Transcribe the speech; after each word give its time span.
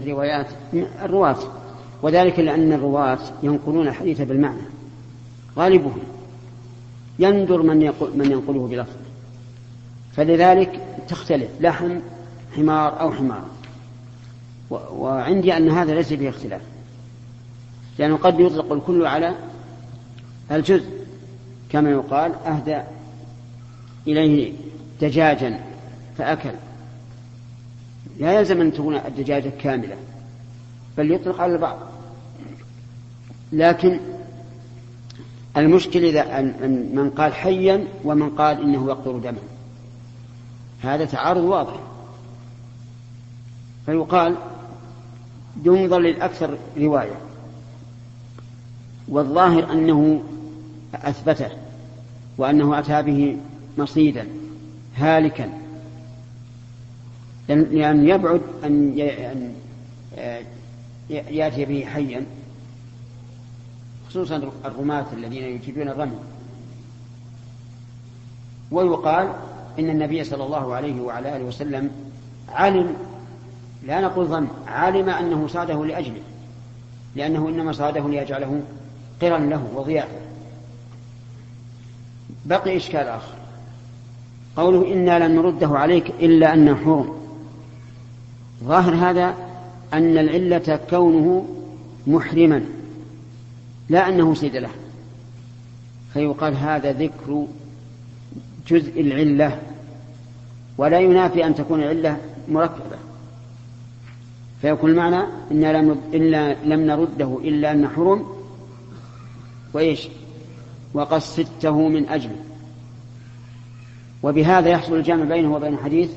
الروايات 0.00 0.46
الرواة. 1.02 1.38
وذلك 2.02 2.38
لأن 2.38 2.72
الرواة 2.72 3.18
ينقلون 3.42 3.88
الحديث 3.88 4.20
بالمعنى 4.20 4.62
غالبهم. 5.56 6.02
يندر 7.18 7.62
من 7.62 7.82
يقول 7.82 8.18
من 8.18 8.32
ينقله 8.32 8.66
بلفظ. 8.66 8.96
فلذلك 10.12 10.80
تختلف 11.08 11.50
لحم 11.60 11.98
حمار 12.56 13.00
أو 13.00 13.12
حمار. 13.12 13.44
وعندي 14.70 15.56
أن 15.56 15.70
هذا 15.70 15.94
ليس 15.94 16.12
فيه 16.12 16.28
اختلاف. 16.28 16.62
لأنه 17.98 18.16
قد 18.16 18.40
يطلق 18.40 18.72
الكل 18.72 19.06
على 19.06 19.34
الجزء. 20.52 21.00
كما 21.70 21.90
يقال 21.90 22.34
أهدى 22.34 22.80
إليه 24.06 24.52
دجاجا 25.00 25.60
فأكل. 26.18 26.50
لا 28.20 28.32
يلزم 28.32 28.60
أن 28.60 28.72
تكون 28.72 28.96
الدجاجة 28.96 29.52
كاملة 29.60 29.96
بل 30.98 31.12
يطلق 31.12 31.40
على 31.40 31.52
البعض. 31.52 31.78
لكن 33.52 34.00
المشكل 35.56 36.04
إذا 36.04 36.40
من 36.94 37.10
قال 37.10 37.34
حيا 37.34 37.84
ومن 38.04 38.30
قال 38.30 38.62
إنه 38.62 38.86
يقطر 38.86 39.18
دما 39.18 39.38
هذا 40.80 41.04
تعارض 41.04 41.42
واضح. 41.42 41.80
فيقال 43.86 44.36
ينظر 45.64 45.98
للأكثر 45.98 46.58
رواية. 46.78 47.16
والظاهر 49.08 49.72
أنه 49.72 50.22
أثبته 50.94 51.50
وأنه 52.38 52.78
أتى 52.78 53.02
به 53.02 53.36
مصيدا 53.78 54.26
هالكا. 54.96 55.59
لأن 57.54 58.08
يبعد 58.08 58.40
أن 58.64 58.98
يأتي 61.10 61.64
به 61.64 61.84
حيا 61.84 62.26
خصوصا 64.08 64.50
الرماة 64.64 65.06
الذين 65.12 65.42
يجيدون 65.44 65.88
الرمي. 65.88 66.18
ويقال 68.70 69.32
إن 69.78 69.90
النبي 69.90 70.24
صلى 70.24 70.44
الله 70.44 70.74
عليه 70.74 71.00
وعلى 71.00 71.36
آله 71.36 71.44
وسلم 71.44 71.90
علم 72.48 72.94
لا 73.86 74.00
نقول 74.00 74.26
ظن 74.26 74.48
علم 74.66 75.08
أنه 75.08 75.46
صاده 75.46 75.84
لأجله 75.84 76.20
لأنه 77.16 77.48
إنما 77.48 77.72
صاده 77.72 78.08
ليجعله 78.08 78.62
قرا 79.22 79.38
له 79.38 79.68
وضيافة 79.74 80.18
بقي 82.46 82.76
إشكال 82.76 83.08
آخر. 83.08 83.34
قوله 84.56 84.92
إنا 84.92 85.28
لن 85.28 85.36
نرده 85.36 85.68
عليك 85.68 86.10
إلا 86.10 86.54
أن 86.54 86.76
حرم. 86.76 87.19
ظاهر 88.64 88.94
هذا 88.94 89.34
أن 89.92 90.18
العلة 90.18 90.80
كونه 90.90 91.46
محرما 92.06 92.64
لا 93.88 94.08
أنه 94.08 94.34
سيد 94.34 94.56
له. 94.56 94.70
فيقال 96.12 96.56
هذا 96.56 96.92
ذكر 96.92 97.46
جزء 98.68 99.00
العلة 99.00 99.58
ولا 100.78 101.00
ينافي 101.00 101.46
أن 101.46 101.54
تكون 101.54 101.82
العلة 101.82 102.16
مركبة. 102.48 102.96
فيكون 104.62 104.90
المعنى 104.90 105.24
إنا 105.50 105.72
لم, 105.72 106.00
إلا 106.14 106.54
لم 106.64 106.80
نرده 106.80 107.38
إلا 107.44 107.72
أن 107.72 107.88
حرم 107.88 108.26
وإيش؟ 109.72 110.08
وقصدته 110.94 111.88
من 111.88 112.08
أجله 112.08 112.36
وبهذا 114.22 114.68
يحصل 114.68 114.96
الجمع 114.96 115.24
بينه 115.24 115.54
وبين 115.54 115.76
حديث 115.76 116.10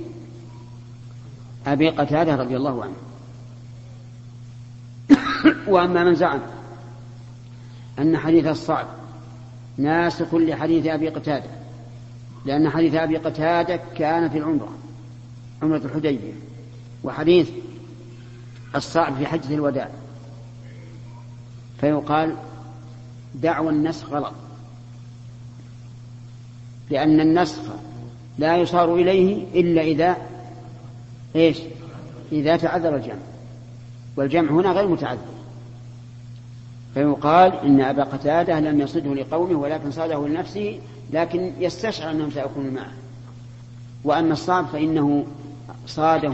أبي 1.67 1.89
قتادة 1.89 2.36
رضي 2.36 2.58
الله 2.58 2.83
عنه. 2.83 2.95
وأما 5.67 6.03
من 6.03 6.16
زعم 6.16 6.39
أن 8.00 8.17
حديث 8.17 8.47
الصعب 8.47 8.88
ناسخ 9.78 10.36
لحديث 10.36 10.88
أبي 10.88 11.09
قتادة 11.09 11.50
لأن 12.46 12.69
حديث 12.69 12.96
أبي 12.96 13.18
قتادة 13.18 13.79
كان 13.96 14.29
في 14.29 14.38
العمرة 14.38 14.69
عمرة 15.63 15.81
الحديبية 15.85 16.34
وحديث 17.03 17.50
الصعب 18.75 19.16
في 19.16 19.25
حجة 19.25 19.53
الوداع. 19.53 19.90
فيقال 21.81 22.35
دعوى 23.35 23.69
النسخ 23.69 24.09
غلط 24.09 24.34
لأن 26.90 27.19
النسخ 27.19 27.62
لا 28.38 28.57
يصار 28.57 28.96
إليه 28.96 29.46
إلا 29.62 29.81
إذا 29.81 30.18
إيش؟ 31.35 31.57
إذا 32.31 32.57
تعذر 32.57 32.95
الجمع. 32.95 33.16
والجمع 34.17 34.51
هنا 34.51 34.71
غير 34.71 34.88
متعذر. 34.88 35.19
فيقال 36.94 37.53
إن 37.53 37.81
أبا 37.81 38.03
قتادة 38.03 38.59
لم 38.59 38.81
يصده 38.81 39.13
لقومه 39.13 39.59
ولكن 39.59 39.91
صاده 39.91 40.27
لنفسه 40.27 40.79
لكن 41.13 41.51
يستشعر 41.59 42.11
أنهم 42.11 42.31
سيكونوا 42.31 42.72
معه. 42.72 42.91
وأما 44.03 44.33
الصعب 44.33 44.66
فإنه 44.66 45.25
صاده 45.88 46.33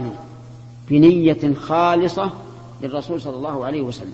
بنية 0.90 1.54
خالصة 1.54 2.32
للرسول 2.82 3.20
صلى 3.20 3.36
الله 3.36 3.64
عليه 3.64 3.82
وسلم. 3.82 4.12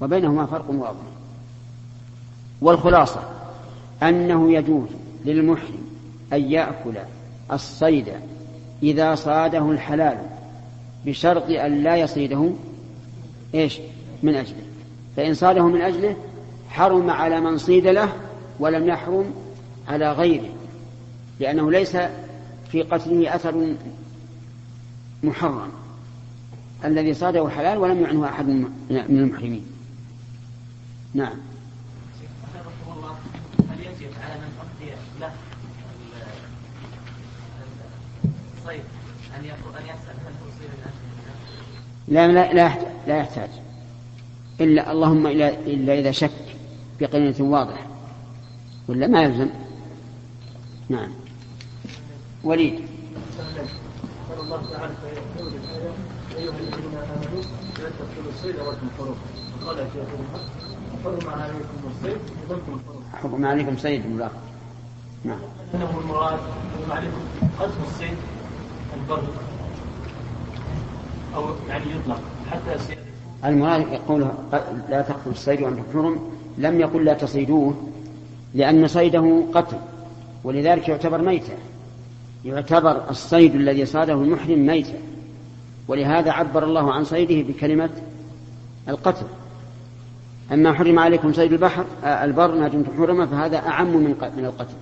وبينهما 0.00 0.46
فرق 0.46 0.70
واضح. 0.70 1.00
والخلاصة 2.60 3.20
أنه 4.02 4.52
يجوز 4.52 4.88
للمحرم 5.24 5.78
أن 6.32 6.52
يأكل 6.52 6.94
الصيد 7.52 8.12
إذا 8.82 9.14
صاده 9.14 9.70
الحلال 9.70 10.18
بشرط 11.06 11.50
أن 11.50 11.82
لا 11.82 11.96
يصيده 11.96 12.50
إيش؟ 13.54 13.78
من 14.22 14.34
أجله. 14.34 14.62
فإن 15.16 15.34
صاده 15.34 15.66
من 15.66 15.80
أجله 15.80 16.16
حرم 16.68 17.10
على 17.10 17.40
من 17.40 17.58
صيد 17.58 17.86
له 17.86 18.12
ولم 18.58 18.86
يحرم 18.86 19.34
على 19.88 20.12
غيره 20.12 20.48
لأنه 21.40 21.70
ليس 21.70 21.96
في 22.72 22.82
قتله 22.82 23.34
أثر 23.34 23.74
محرم. 25.22 25.70
الذي 26.84 27.14
صاده 27.14 27.48
حلال 27.48 27.78
ولم 27.78 28.02
يعنه 28.02 28.26
أحد 28.26 28.46
من 28.46 28.66
المحرمين. 28.90 29.66
نعم 31.14 31.36
هل 33.70 33.80
يجب 33.80 34.10
على 34.22 34.34
من 34.34 34.52
أعطي 34.58 34.96
له 35.20 35.32
الصيد 38.58 38.82
أن 39.44 39.78
أن 39.78 39.84
يسأل 39.84 40.16
هل 40.26 40.32
أصيب 40.48 40.70
لا 42.08 42.28
لا 42.28 42.52
لا 42.52 42.72
لا 43.06 43.16
يحتاج. 43.16 43.50
إلا 44.60 44.92
اللهم 44.92 45.26
إلا, 45.26 45.48
إلا 45.48 45.98
إذا 45.98 46.10
شك 46.10 46.56
بقرينة 47.00 47.40
واضحة. 47.40 47.86
ولا 48.88 49.06
ما 49.06 49.22
يلزم. 49.22 49.48
نعم. 50.88 51.10
وليد. 52.44 52.80
قال 54.30 54.40
الله 54.40 54.62
تعالى 54.72 54.92
في 55.36 55.42
الآية 55.42 55.92
أيها 56.36 56.50
الذين 56.50 56.98
آمنوا 56.98 57.42
لا 57.78 57.90
تقتلوا 57.90 58.32
الصيد 58.34 58.56
وأنتم 58.56 58.88
حرم 58.98 59.14
قال 59.66 59.76
في 59.76 60.02
حرم 61.04 61.30
عليكم 61.30 61.90
الصيد 61.90 62.18
حرم 63.22 63.46
عليكم 63.46 63.76
صيد 63.76 64.06
نعم 65.24 65.38
المراد 65.74 66.38
عليكم 66.90 67.20
قتل 67.58 67.70
الصيد. 67.86 68.16
البر 68.96 69.22
أو 71.34 71.44
يعني 71.68 71.84
يطلق. 71.84 72.20
حتى 72.50 72.94
المراد 73.44 73.80
يقول 73.92 74.26
لا 74.88 75.02
تقتلوا 75.02 75.32
الصيد 75.32 75.62
وأنتم 75.62 75.82
حرم. 75.92 76.18
لم 76.58 76.80
يقل 76.80 77.04
لا 77.04 77.14
تصيدوه 77.14 77.74
لأن 78.54 78.88
صيده 78.88 79.42
قتل 79.54 79.76
ولذلك 80.44 80.88
يعتبر 80.88 81.22
ميتا 81.22 81.52
يعتبر 82.44 83.10
الصيد 83.10 83.54
الذي 83.54 83.86
صاده 83.86 84.12
المحرم 84.12 84.66
ميتا 84.66 84.98
ولهذا 85.88 86.32
عبر 86.32 86.64
الله 86.64 86.92
عن 86.92 87.04
صيده 87.04 87.48
بكلمة 87.52 87.90
القتل. 88.88 89.26
أما 90.52 90.72
حرم 90.72 90.98
عليكم 90.98 91.32
صيد 91.32 91.52
البحر 91.52 91.84
آه، 92.04 92.24
البر 92.24 92.54
ما 92.54 92.68
دمتم 92.68 92.92
حرمة 92.98 93.26
فهذا 93.26 93.58
أعم 93.58 93.96
من 93.96 94.14
من 94.36 94.44
القتل. 94.44 94.74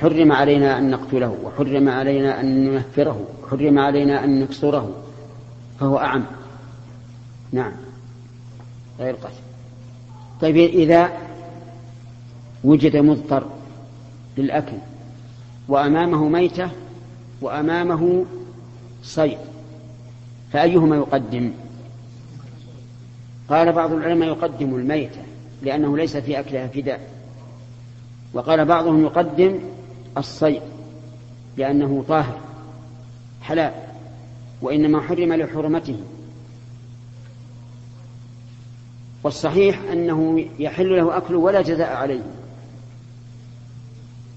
حرم 0.00 0.32
علينا 0.32 0.78
أن 0.78 0.90
نقتله 0.90 1.36
وحرم 1.44 1.88
علينا 1.88 2.40
أن 2.40 2.64
ننفره 2.64 3.26
وحرم 3.42 3.78
علينا 3.78 4.24
أن 4.24 4.40
نكسره. 4.40 4.90
فهو 5.80 5.98
أعم. 5.98 6.24
نعم. 7.52 7.72
غير 9.00 9.14
قتل 9.14 9.34
طيب 10.40 10.56
إذا 10.56 11.12
وجد 12.64 12.96
مضطر 12.96 13.44
للأكل 14.38 14.76
وأمامه 15.68 16.28
ميتة 16.28 16.70
وأمامه 17.40 18.24
صيد 19.02 19.38
فأيهما 20.52 20.96
يقدم؟ 20.96 21.52
قال 23.48 23.72
بعض 23.72 23.92
العلماء 23.92 24.28
يقدم 24.28 24.74
الميتة 24.74 25.22
لأنه 25.62 25.96
ليس 25.96 26.16
في 26.16 26.40
أكلها 26.40 26.66
فداء. 26.66 27.00
وقال 28.34 28.64
بعضهم 28.64 29.02
يقدم 29.02 29.60
الصيد 30.20 30.62
لأنه 31.56 32.04
طاهر 32.08 32.38
حلال 33.42 33.72
وإنما 34.62 35.00
حرم 35.00 35.32
لحرمته. 35.32 35.96
والصحيح 39.24 39.80
أنه 39.92 40.44
يحل 40.58 40.96
له 40.96 41.16
أكله 41.16 41.38
ولا 41.38 41.62
جزاء 41.62 41.92
عليه 41.92 42.22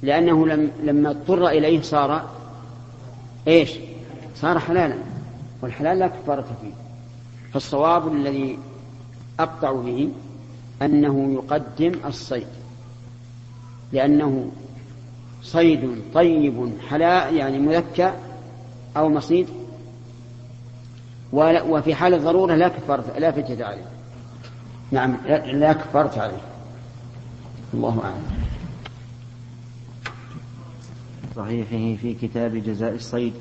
لأنه 0.01 0.47
لم 0.47 0.71
لما 0.83 1.09
اضطر 1.09 1.47
إليه 1.47 1.81
صار 1.81 2.30
إيش؟ 3.47 3.71
صار 4.35 4.59
حلالا 4.59 4.95
والحلال 5.62 6.00
لا 6.00 6.07
كفارة 6.07 6.45
فيه. 6.62 6.74
فالصواب 7.53 8.13
الذي 8.13 8.59
أقطع 9.39 9.71
به 9.71 10.09
أنه 10.81 11.33
يقدم 11.33 11.91
الصيد 12.06 12.47
لأنه 13.91 14.51
صيد 15.44 16.01
طيب 16.13 16.72
حلال 16.90 17.36
يعني 17.36 17.60
مذكى 17.60 18.13
أو 18.98 19.10
مصيد. 19.10 19.48
وفي 21.34 21.95
حال 21.95 22.13
الضرورة 22.13 22.56
لا 22.56 22.68
كفارة 22.68 23.06
لا 23.18 23.31
فدية 23.31 23.66
عليه. 23.66 23.86
نعم 24.92 25.18
لا 25.45 25.74
كفارة 25.74 26.19
عليه. 26.19 26.42
الله 27.74 28.01
أعلم. 28.04 28.24
صحيحه 31.36 32.01
في 32.01 32.13
كتاب 32.13 32.56
جزاء 32.56 32.95
الصيد. 32.95 33.34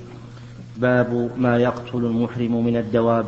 باب 0.77 1.31
ما 1.37 1.57
يقتل 1.57 1.99
المحرم 1.99 2.65
من 2.65 2.77
الدواب. 2.77 3.27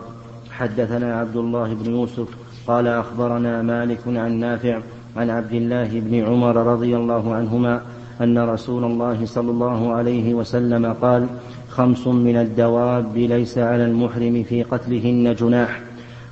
حدثنا 0.51 1.19
عبد 1.19 1.37
الله 1.37 1.75
بن 1.75 1.91
يوسف 1.91 2.29
قال 2.67 2.87
أخبرنا 2.87 3.63
مالك 3.63 4.01
عن 4.07 4.33
نافع 4.33 4.81
عن 5.17 5.31
عبد 5.31 5.53
الله 5.53 6.01
بن 6.01 6.25
عمر 6.25 6.57
رضي 6.57 6.97
الله 6.97 7.35
عنهما 7.35 7.83
أن 8.21 8.39
رسول 8.39 8.85
الله 8.85 9.27
صلى 9.27 9.51
الله 9.51 9.93
عليه 9.93 10.35
وسلم 10.35 10.93
قال 11.03 11.27
خمس 11.69 12.07
من 12.07 12.37
الدواب 12.37 13.17
ليس 13.17 13.59
على 13.59 13.85
المحرم 13.85 14.43
في 14.43 14.63
قتلهن 14.63 15.35
جناح. 15.35 15.81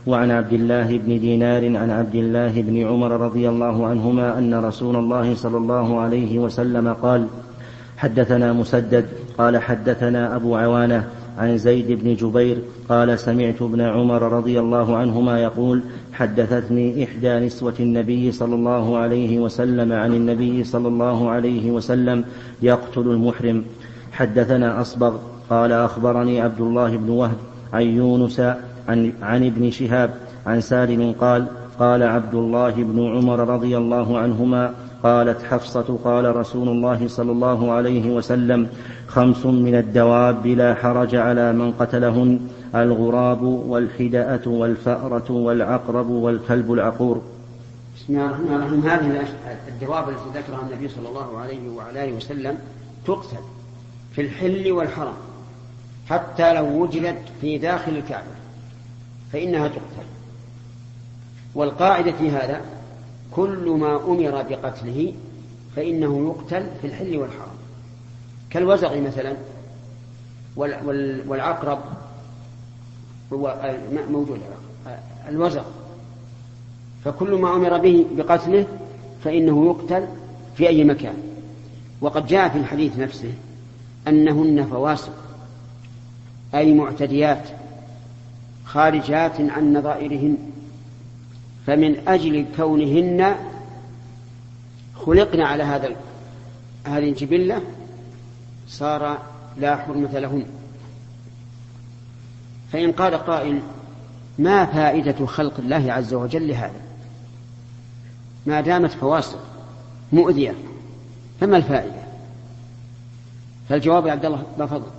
وعن 0.06 0.30
عبد 0.30 0.52
الله 0.52 0.98
بن 0.98 1.20
دينار 1.20 1.76
عن 1.76 1.90
عبد 1.90 2.14
الله 2.14 2.62
بن 2.62 2.86
عمر 2.86 3.10
رضي 3.20 3.48
الله 3.48 3.86
عنهما 3.86 4.38
أن 4.38 4.54
رسول 4.54 4.96
الله 4.96 5.34
صلى 5.34 5.56
الله 5.56 6.00
عليه 6.00 6.38
وسلم 6.38 6.92
قال 6.92 7.26
حدثنا 7.96 8.52
مسدد 8.52 9.06
قال 9.38 9.58
حدثنا 9.58 10.36
أبو 10.36 10.56
عوانة 10.56 11.08
عن 11.38 11.58
زيد 11.58 12.02
بن 12.02 12.14
جبير 12.14 12.58
قال 12.88 13.18
سمعت 13.18 13.62
ابن 13.62 13.80
عمر 13.80 14.22
رضي 14.22 14.60
الله 14.60 14.96
عنهما 14.96 15.38
يقول 15.42 15.82
حدثتني 16.12 17.04
إحدى 17.04 17.38
نسوة 17.46 17.74
النبي 17.80 18.32
صلى 18.32 18.54
الله 18.54 18.98
عليه 18.98 19.38
وسلم 19.38 19.92
عن 19.92 20.14
النبي 20.14 20.64
صلى 20.64 20.88
الله 20.88 21.30
عليه 21.30 21.70
وسلم 21.70 22.24
يقتل 22.62 23.00
المحرم. 23.00 23.64
حدثنا 24.12 24.80
أصبغ 24.80 25.16
قال 25.50 25.72
أخبرني 25.72 26.40
عبد 26.40 26.60
الله 26.60 26.96
بن 26.96 27.08
وهب 27.10 27.36
عن 27.72 27.82
يونس 27.82 28.40
عن, 28.88 29.12
عن 29.22 29.46
ابن 29.46 29.70
شهاب 29.70 30.14
عن 30.46 30.60
سالم 30.60 31.14
قال 31.20 31.46
قال 31.78 32.02
عبد 32.02 32.34
الله 32.34 32.70
بن 32.70 33.16
عمر 33.16 33.48
رضي 33.48 33.76
الله 33.76 34.18
عنهما 34.18 34.74
قالت 35.02 35.42
حفصة 35.42 35.98
قال 36.04 36.36
رسول 36.36 36.68
الله 36.68 37.08
صلى 37.08 37.32
الله 37.32 37.72
عليه 37.72 38.10
وسلم 38.10 38.68
خمس 39.06 39.46
من 39.46 39.74
الدواب 39.74 40.46
لا 40.46 40.74
حرج 40.74 41.14
على 41.14 41.52
من 41.52 41.72
قتلهن 41.72 42.40
الغراب 42.74 43.42
والحدأة 43.42 44.40
والفأرة 44.46 45.32
والعقرب 45.32 46.08
والكلب 46.08 46.72
العقور. 46.72 47.22
بسم 47.96 48.12
الله 48.12 48.26
الرحمن 48.26 48.54
الرحيم. 48.54 48.80
هذه 48.80 49.26
الدواب 49.68 50.08
التي 50.08 50.38
ذكرها 50.38 50.62
النبي 50.70 50.88
صلى 50.88 51.08
الله 51.08 51.38
عليه 51.38 51.68
وعلى 51.68 52.04
آله 52.04 52.12
وسلم 52.12 52.58
تقتل 53.06 53.42
في 54.14 54.22
الحل 54.22 54.72
والحرم 54.72 55.14
حتى 56.10 56.54
لو 56.54 56.82
وجدت 56.82 57.22
في 57.40 57.58
داخل 57.58 57.96
الكعبة 57.96 58.32
فإنها 59.32 59.68
تقتل. 59.68 60.06
والقاعدة 61.54 62.12
في 62.12 62.30
هذا 62.30 62.60
كل 63.34 63.76
ما 63.80 63.96
أمر 63.96 64.42
بقتله 64.42 65.14
فإنه 65.76 66.26
يقتل 66.26 66.66
في 66.80 66.86
الحل 66.86 67.16
والحرم 67.16 67.56
كالوزغ 68.50 69.00
مثلا 69.00 69.36
والعقرب 71.26 71.78
هو 73.32 73.74
موجود 74.10 74.40
الوزغ 75.28 75.64
فكل 77.04 77.34
ما 77.34 77.54
أمر 77.54 77.78
به 77.78 78.06
بقتله 78.16 78.66
فإنه 79.24 79.66
يقتل 79.66 80.06
في 80.56 80.68
أي 80.68 80.84
مكان. 80.84 81.14
وقد 82.00 82.26
جاء 82.26 82.48
في 82.48 82.58
الحديث 82.58 82.98
نفسه 82.98 83.32
أنهن 84.08 84.66
فواسق 84.66 85.14
أي 86.54 86.74
معتديات 86.74 87.48
خارجات 88.64 89.40
عن 89.40 89.76
نظائرهن. 89.76 90.36
فمن 91.66 92.08
أجل 92.08 92.46
كونهن 92.56 93.36
خلقنا 94.94 95.46
على 95.46 95.62
هذا 95.62 95.96
هذه 96.84 97.08
الجبلة 97.08 97.62
صار 98.68 99.22
لا 99.58 99.76
حرمة 99.76 100.18
لهن. 100.18 100.46
فإن 102.72 102.92
قال 102.92 103.14
قائل 103.14 103.60
ما 104.38 104.66
فائدة 104.66 105.26
خلق 105.26 105.58
الله 105.58 105.92
عز 105.92 106.14
وجل 106.14 106.48
لهذا؟ 106.48 106.80
ما 108.46 108.60
دامت 108.60 108.90
فواصل 108.90 109.38
مؤذية 110.12 110.54
فما 111.40 111.56
الفائدة؟ 111.56 112.02
فالجواب 113.68 114.06
يا 114.06 114.12
عبد 114.12 114.24
الله 114.24 114.42
بفضل. 114.58 114.90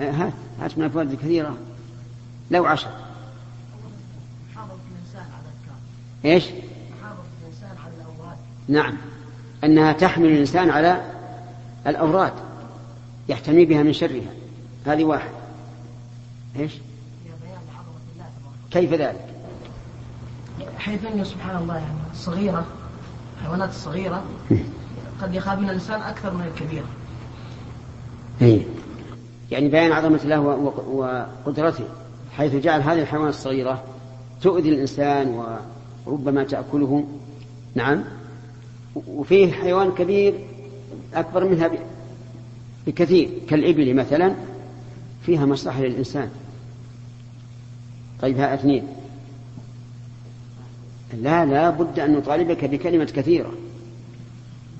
آه، 0.00 0.10
هات 0.10 0.32
هات 0.60 0.78
من 0.78 0.84
الفوائد 0.84 1.10
الكثيرة. 1.10 1.56
لو 2.50 2.66
عشر. 2.66 2.90
إيش؟ 6.24 6.44
نعم 8.68 8.96
أنها 9.64 9.92
تحمل 9.92 10.26
الإنسان 10.26 10.70
على 10.70 11.02
الأوراد 11.86 12.32
يحتمي 13.28 13.64
بها 13.64 13.82
من 13.82 13.92
شرها 13.92 14.32
هذه 14.86 15.04
واحد 15.04 15.30
إيش؟ 16.56 16.72
كيف 18.70 18.92
ذلك؟ 18.92 19.26
حيث 20.78 21.04
انه 21.04 21.24
سبحان 21.24 21.56
الله 21.56 21.76
يعني 21.76 21.98
الصغيره 22.12 22.66
الحيوانات 23.38 23.68
الصغيره 23.68 24.24
قد 25.22 25.34
يخاف 25.34 25.58
من 25.58 25.64
الإنسان 25.64 26.02
أكثر 26.02 26.34
من 26.34 26.44
الكبيره. 26.44 26.86
اي 28.42 28.66
يعني 29.50 29.68
بيان 29.68 29.92
عظمة 29.92 30.20
الله 30.24 30.40
وقدرته 30.90 31.84
حيث 32.36 32.54
جعل 32.54 32.82
هذه 32.82 33.00
الحيوانات 33.00 33.34
الصغيرة 33.34 33.84
تؤذي 34.42 34.68
الإنسان 34.68 35.58
وربما 36.06 36.44
تأكله. 36.44 37.04
نعم. 37.74 38.04
وفيه 39.06 39.52
حيوان 39.52 39.90
كبير 39.90 40.34
أكبر 41.14 41.44
منها 41.44 41.70
بكثير 42.86 43.28
كالإبل 43.48 43.94
مثلا 43.94 44.34
فيها 45.26 45.46
مصلحة 45.46 45.82
للإنسان. 45.82 46.30
طيب 48.22 48.38
ها 48.38 48.54
أثنين. 48.54 48.82
لا 51.14 51.44
لا 51.44 51.70
بد 51.70 51.98
أن 51.98 52.12
نطالبك 52.12 52.64
بكلمة 52.64 53.04
كثيرة. 53.04 53.52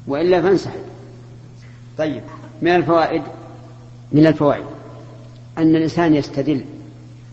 وإلا 0.06 0.42
فانسحب. 0.42 0.80
طيب 1.98 2.22
من 2.62 2.68
الفوائد؟ 2.68 3.22
من 4.12 4.26
الفوائد. 4.26 4.64
أن 5.58 5.76
الإنسان 5.76 6.14
يستدل 6.14 6.64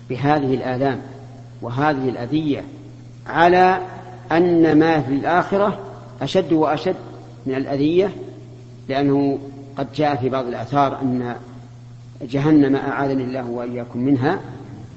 بهذه 0.10 0.54
الآلام 0.54 1.02
وهذه 1.62 2.10
الأذية 2.10 2.64
على 3.30 3.82
أن 4.32 4.80
ما 4.80 5.02
في 5.02 5.14
الآخرة 5.14 5.80
أشد 6.22 6.54
وأشد 6.54 6.96
من 7.46 7.56
الأذية 7.56 8.12
لأنه 8.90 9.40
قد 9.78 9.88
جاء 9.96 10.16
في 10.16 10.30
بعض 10.30 10.46
الآثار 10.46 11.02
أن 11.02 11.36
جهنم 12.22 12.76
أعاذني 12.76 13.24
الله 13.24 13.46
وإياكم 13.46 14.00
منها 14.00 14.40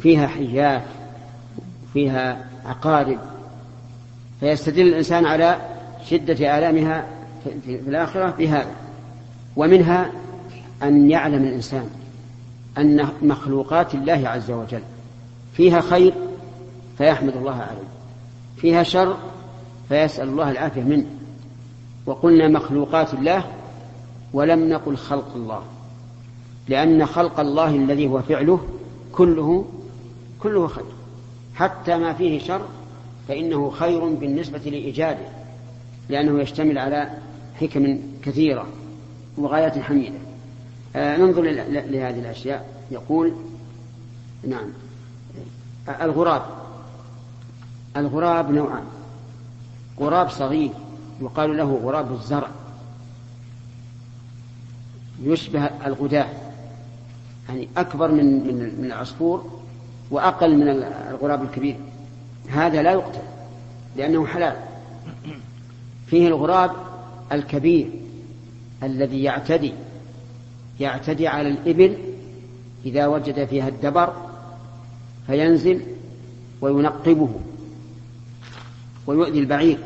فيها 0.03 0.27
حيات 0.27 0.83
فيها 1.93 2.45
عقارب. 2.67 3.19
فيستدل 4.41 4.89
الإنسان 4.89 5.27
على 5.27 5.57
شدة 6.07 6.59
آلامها 6.59 7.05
في 7.45 7.81
الآخرة 7.89 8.31
بهذا. 8.31 8.71
ومنها 9.57 10.11
أن 10.83 11.11
يعلم 11.11 11.45
الإنسان 11.45 11.87
أن 12.79 13.09
مخلوقات 13.23 13.95
الله 13.95 14.29
عز 14.29 14.51
وجل 14.51 14.83
فيها 15.53 15.81
خير 15.81 16.15
فيحمد 16.99 17.37
الله 17.37 17.55
عليه. 17.55 18.00
فيها 18.61 18.83
شر 18.83 19.17
فيسأل 19.89 20.29
الله 20.29 20.51
العافية 20.51 20.83
منه. 20.83 21.07
وقلنا 22.07 22.49
مخلوقات 22.49 23.15
الله 23.15 23.45
ولم 24.33 24.69
نقل 24.69 24.97
خلق 24.97 25.35
الله 25.35 25.63
لأن 26.69 27.07
خلق 27.07 27.41
الله 27.41 27.77
الذي 27.77 28.09
هو 28.09 28.23
فعله 28.23 28.61
كله 29.13 29.65
كله 30.41 30.67
خير. 30.67 30.85
حتى 31.55 31.97
ما 31.97 32.13
فيه 32.13 32.39
شر 32.39 32.63
فإنه 33.29 33.71
خير 33.71 34.05
بالنسبة 34.05 34.59
لإيجاده 34.59 35.29
لأنه 36.09 36.41
يشتمل 36.41 36.79
على 36.79 37.11
حكم 37.61 37.99
كثيرة 38.23 38.67
وغايات 39.39 39.79
حميدة. 39.79 40.19
آه 40.97 41.17
ننظر 41.17 41.43
لهذه 41.43 42.19
الأشياء. 42.19 42.67
يقول 42.91 43.33
نعم 44.49 44.69
الغراب. 46.03 46.43
الغراب 47.97 48.51
نوعان. 48.51 48.85
غراب 50.01 50.31
صغير 50.31 50.71
يقال 51.21 51.57
له 51.57 51.81
غراب 51.85 52.13
الزرع. 52.13 52.49
يشبه 55.23 55.65
الغداة. 55.65 56.29
يعني 57.49 57.69
أكبر 57.77 58.11
من 58.11 58.47
من 58.47 58.75
من 58.79 58.85
العصفور 58.85 59.61
وأقل 60.11 60.57
من 60.57 60.69
الغراب 61.11 61.43
الكبير. 61.43 61.77
هذا 62.49 62.83
لا 62.83 62.93
يقتل 62.93 63.23
لأنه 63.97 64.27
حلال. 64.27 64.57
فيه 66.07 66.29
الغراب 66.29 66.71
الكبير 67.33 67.91
الذي 68.83 69.23
يعتدي 69.23 69.73
يعتدي 70.81 71.29
على 71.29 71.49
الإبل 71.49 71.97
إذا 72.85 73.07
وجد 73.07 73.45
فيها 73.45 73.69
الدبر 73.69 74.13
فينزل 75.27 75.81
وينقبه. 76.61 77.31
ويؤذي 79.07 79.39
البعير. 79.39 79.79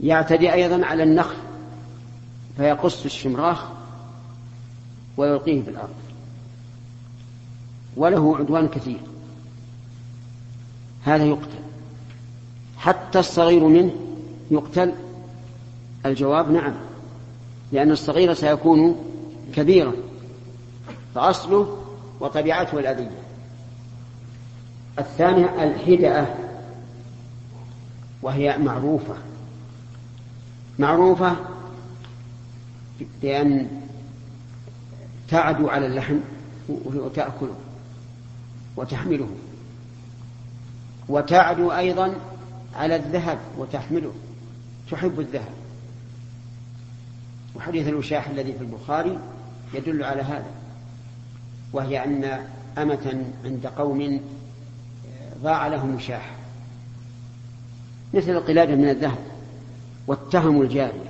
يعتدي 0.00 0.52
أيضا 0.52 0.86
على 0.86 1.02
النخل 1.02 1.36
فيقص 2.56 3.04
الشمراخ 3.04 3.64
ويلقيه 5.16 5.62
في 5.62 5.70
الأرض. 5.70 5.94
وله 7.96 8.36
عدوان 8.36 8.68
كثير. 8.68 9.00
هذا 11.04 11.24
يقتل. 11.24 11.58
حتى 12.76 13.18
الصغير 13.18 13.64
منه 13.64 13.92
يقتل؟ 14.50 14.94
الجواب 16.06 16.50
نعم 16.50 16.74
لأن 17.72 17.90
الصغير 17.90 18.34
سيكون 18.34 18.96
كبيرا. 19.54 19.92
فأصله 21.14 21.78
وطبيعته 22.20 22.78
الأذية. 22.78 23.18
الثانية 24.98 25.64
الحدأة 25.64 26.47
وهي 28.22 28.58
معروفة. 28.58 29.14
معروفة 30.78 31.36
بأن 33.22 33.68
تعدو 35.28 35.68
على 35.68 35.86
اللحم 35.86 36.16
وتأكله 36.68 37.56
وتحمله. 38.76 39.28
وتعدو 41.08 41.72
أيضا 41.72 42.14
على 42.74 42.96
الذهب 42.96 43.38
وتحمله. 43.58 44.12
تحب 44.90 45.20
الذهب. 45.20 45.52
وحديث 47.56 47.88
الوشاح 47.88 48.28
الذي 48.28 48.52
في 48.52 48.60
البخاري 48.60 49.18
يدل 49.74 50.04
على 50.04 50.22
هذا. 50.22 50.50
وهي 51.72 52.04
أن 52.04 52.46
أمة 52.78 53.24
عند 53.44 53.66
قوم 53.66 54.20
ضاع 55.42 55.66
لهم 55.66 55.94
وشاح. 55.94 56.30
مثل 58.14 58.30
القلادة 58.30 58.74
من 58.74 58.88
الذهب 58.88 59.18
واتهموا 60.06 60.64
الجارية 60.64 61.08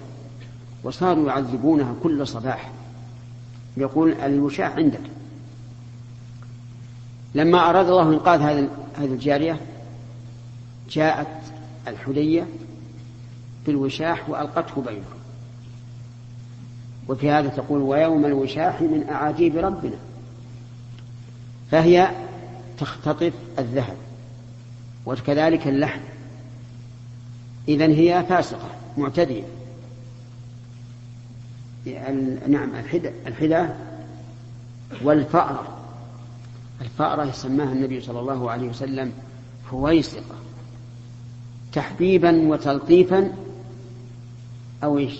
وصاروا 0.84 1.28
يعذبونها 1.28 1.94
كل 2.02 2.26
صباح. 2.26 2.70
يقول 3.76 4.12
الوشاح 4.12 4.76
عندك. 4.76 5.00
لما 7.34 7.70
أراد 7.70 7.88
الله 7.88 8.08
إنقاذ 8.08 8.40
هذه 8.40 8.68
الجارية 8.98 9.60
جاءت 10.90 11.26
الحلية 11.88 12.46
بالوشاح 13.66 14.30
وألقته 14.30 14.82
بينهم. 14.82 15.18
وفي 17.08 17.30
هذا 17.30 17.48
تقول 17.48 17.82
ويوم 17.82 18.24
الوشاح 18.24 18.80
من 18.80 19.06
أعاجيب 19.10 19.56
ربنا. 19.56 19.98
فهي 21.70 22.10
تختطف 22.78 23.32
الذهب 23.58 23.96
وكذلك 25.06 25.68
اللحم. 25.68 26.00
إذا 27.68 27.86
هي 27.86 28.24
فاسقة 28.28 28.68
معتدية. 28.98 29.44
نعم 32.48 32.74
الحدة 33.26 33.74
والفأرة. 35.02 35.78
الفأرة 36.80 37.30
سماها 37.30 37.72
النبي 37.72 38.00
صلى 38.00 38.20
الله 38.20 38.50
عليه 38.50 38.68
وسلم 38.68 39.12
فويسقة. 39.70 40.34
تحبيبا 41.72 42.48
وتلطيفا 42.48 43.32
أو 44.84 44.98
إيش؟ 44.98 45.14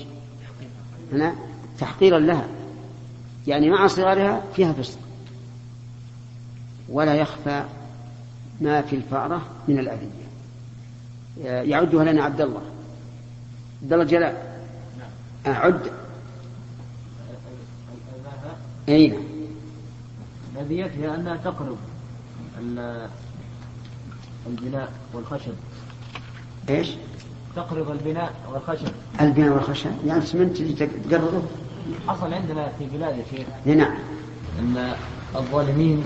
هنا 1.13 1.35
تحقيرا 1.79 2.19
لها. 2.19 2.49
يعني 3.47 3.71
مع 3.71 3.87
صغارها 3.87 4.43
فيها 4.57 4.73
فسق. 4.73 4.99
ولا 6.89 7.15
يخفى 7.15 7.65
ما 8.61 8.83
في 8.83 8.97
الفأرة 8.97 9.43
من 9.69 9.79
الأذية. 9.79 10.28
يعدها 11.43 12.05
لنا 12.05 12.25
عبد 12.25 12.41
الله. 12.41 12.63
عبد 13.83 13.93
الله 13.93 14.05
جلاء 14.05 14.63
أعد. 15.47 15.81
أين؟ 18.89 19.19
أذيتها 20.61 21.15
أنها 21.15 21.37
تقرب 21.37 21.77
البناء 24.47 24.93
والخشب. 25.15 25.53
إيش؟ 26.69 26.91
تقرب 27.57 27.91
البناء 27.91 28.33
والخشب. 28.53 28.93
البناء 29.21 29.51
والخشب. 29.51 29.91
يعني 30.07 30.23
اسمنت 30.23 30.61
اللي 30.61 30.87
تقربه. 31.11 31.43
حصل 32.09 32.35
عندنا 32.35 32.69
في 32.79 32.87
بلاد 32.87 33.17
يا 33.19 33.25
شيخ. 33.31 33.47
نعم. 33.67 33.99
أن 34.59 34.93
الظالمين 35.37 36.05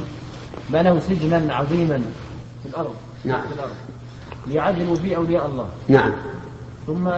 بنوا 0.71 1.01
سجنا 1.01 1.55
عظيما 1.55 2.03
في 2.63 2.69
الأرض. 2.69 2.95
نعم. 3.25 3.49
في 3.49 3.55
الأرض. 3.55 3.73
ليعذبوا 4.47 4.97
فيه 4.97 5.17
أولياء 5.17 5.47
الله. 5.47 5.69
نعم. 5.89 6.13
ثم 6.87 7.11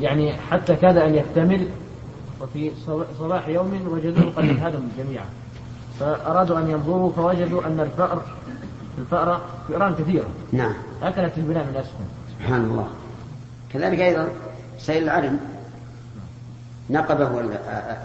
يعني 0.00 0.32
حتى 0.32 0.76
كاد 0.76 0.96
أن 0.96 1.14
يكتمل 1.14 1.68
وفي 2.40 2.70
صباح 3.18 3.48
يوم 3.48 3.88
وجدوه 3.90 4.32
قد 4.36 4.44
انهدم 4.44 4.88
جميعا. 4.98 5.26
فأرادوا 6.00 6.58
أن 6.58 6.70
ينظروا 6.70 7.12
فوجدوا 7.12 7.66
أن 7.66 7.80
الفأر 7.80 8.22
الفأرة 8.98 9.44
فئران 9.68 9.94
كثيرة. 9.94 10.28
نعم. 10.52 10.72
أكلت 11.02 11.38
البناء 11.38 11.64
من 11.64 11.76
أسفل 11.76 12.04
سبحان 12.38 12.64
الله. 12.64 12.88
كذلك 13.72 14.00
أيضا 14.00 14.28
سيل 14.78 15.02
العرم 15.02 15.40
نقبه 16.90 17.40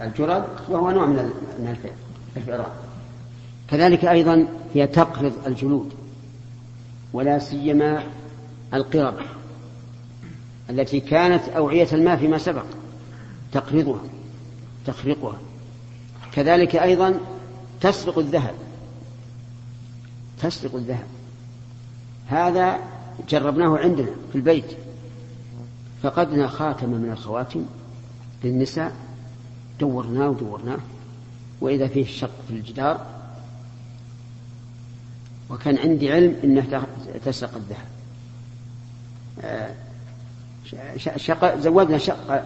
الجرد 0.04 0.44
وهو 0.68 0.90
نوع 0.90 1.06
من 1.06 1.76
الفئران. 2.36 2.70
كذلك 3.68 4.04
أيضا 4.04 4.46
هي 4.74 4.86
تقرض 4.86 5.32
الجلود 5.46 5.92
ولا 7.12 7.38
سيما 7.38 8.02
القرب 8.74 9.14
التي 10.70 11.00
كانت 11.00 11.48
أوعية 11.48 11.88
الماء 11.92 12.16
فيما 12.16 12.38
سبق 12.38 12.64
تقرضها 13.52 14.00
تخرقها. 14.86 15.38
كذلك 16.32 16.76
أيضا 16.76 17.20
تسرق 17.80 18.18
الذهب 18.18 18.54
تسرق 20.42 20.74
الذهب. 20.74 21.06
هذا 22.26 22.78
جربناه 23.28 23.78
عندنا 23.78 24.10
في 24.32 24.38
البيت. 24.38 24.76
فقدنا 26.02 26.48
خاتم 26.48 26.90
من 26.90 27.10
الخواتم 27.12 27.64
للنساء 28.44 28.96
دورناه 29.80 30.28
ودورناه. 30.28 30.78
وإذا 31.60 31.88
فيه 31.88 32.04
شق 32.04 32.30
في 32.48 32.54
الجدار 32.54 33.06
وكان 35.50 35.78
عندي 35.78 36.12
علم 36.12 36.36
انها 36.44 36.86
تسرق 37.24 37.56
الذهب. 37.56 37.86
شق 41.16 41.58
زودنا 41.60 41.98
شق 41.98 42.44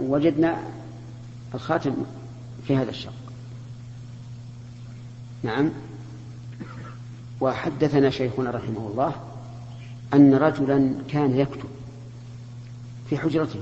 وجدنا 0.00 0.56
الخاتم 1.54 1.94
في 2.66 2.76
هذا 2.76 2.90
الشق. 2.90 3.12
نعم. 5.42 5.70
وحدثنا 7.40 8.10
شيخنا 8.10 8.50
رحمه 8.50 8.90
الله 8.92 9.12
أن 10.14 10.34
رجلا 10.34 10.94
كان 11.08 11.36
يكتب 11.36 11.68
في 13.10 13.18
حجرته. 13.18 13.60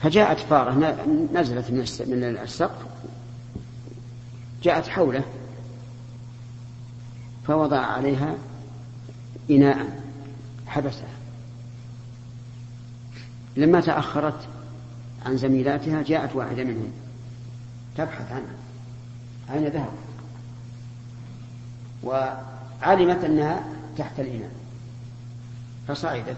فجاءت 0.00 0.38
فارة 0.38 0.96
نزلت 1.34 1.70
من 2.00 2.24
السقف 2.24 2.86
جاءت 4.62 4.88
حوله 4.88 5.24
فوضع 7.46 7.80
عليها 7.80 8.34
إناء. 9.50 10.05
حبسها. 10.76 11.08
لما 13.56 13.80
تأخرت 13.80 14.48
عن 15.26 15.36
زميلاتها 15.36 16.02
جاءت 16.02 16.36
واحدة 16.36 16.64
منهم. 16.64 16.92
تبحث 17.96 18.32
عنها. 18.32 18.54
أين 19.50 19.66
ذهب؟ 19.68 19.92
وعلمت 22.02 23.24
أنها 23.24 23.64
تحت 23.98 24.20
الإناء. 24.20 24.50
فصعدت 25.88 26.36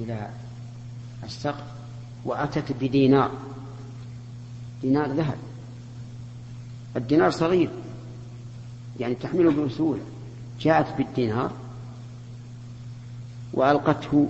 إلى 0.00 0.30
السقف 1.24 1.64
وأتت 2.24 2.72
بدينار. 2.80 3.30
دينار 4.82 5.12
ذهب. 5.12 5.38
الدينار 6.96 7.30
صغير. 7.30 7.70
يعني 9.00 9.14
تحمله 9.14 9.64
بسهولة 9.64 10.02
جاءت 10.60 10.96
بالدينار. 10.98 11.61
وألقته 13.52 14.28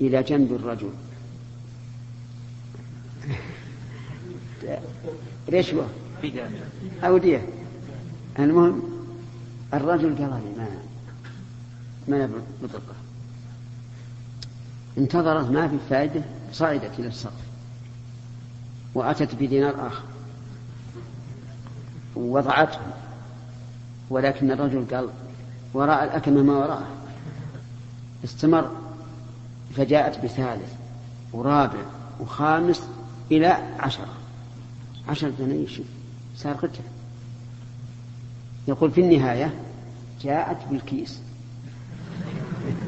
إلى 0.00 0.22
جنب 0.22 0.52
الرجل. 0.52 0.90
رشوة 5.52 5.86
أو 7.02 7.18
دية 7.18 7.46
المهم 8.38 8.82
الرجل 9.74 10.16
قال 10.16 10.30
لي 10.30 10.66
ما 12.08 12.26
ما 12.26 12.30
بطلقة. 12.62 12.94
انتظرت 14.98 15.50
ما 15.50 15.68
في 15.68 15.76
فائدة 15.90 16.22
صعدت 16.52 16.98
إلى 16.98 17.08
السقف 17.08 17.44
وأتت 18.94 19.34
بدينار 19.34 19.86
آخر. 19.86 20.02
ووضعته 22.16 22.78
ولكن 24.10 24.50
الرجل 24.50 24.86
قال 24.94 25.08
وراء 25.74 26.04
الأكمة 26.04 26.42
ما 26.42 26.52
وراءه. 26.52 26.99
استمر 28.24 28.70
فجاءت 29.76 30.24
بثالث 30.24 30.72
ورابع 31.32 31.82
وخامس 32.20 32.82
إلى 33.30 33.46
عشرة 33.78 34.14
عشرة 35.08 35.32
دنانير 35.38 35.82
صار 36.36 36.52
قتل 36.52 36.80
يقول 38.68 38.90
في 38.90 39.00
النهاية 39.00 39.54
جاءت 40.22 40.56
بالكيس. 40.70 41.20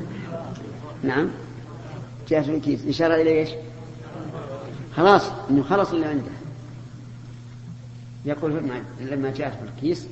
نعم 1.05 1.29
جاءت 2.29 2.47
بالكيس. 2.47 2.87
إشارة 2.87 3.15
إلى 3.15 3.31
إيش؟ 3.31 3.51
خلاص 4.97 5.23
إنه 5.51 5.63
خلص 5.63 5.91
اللي 5.91 6.07
عنده. 6.07 6.31
يقول 8.25 8.71
لما 9.01 9.31
جاءت 9.31 9.63
بالكيس 9.63 10.07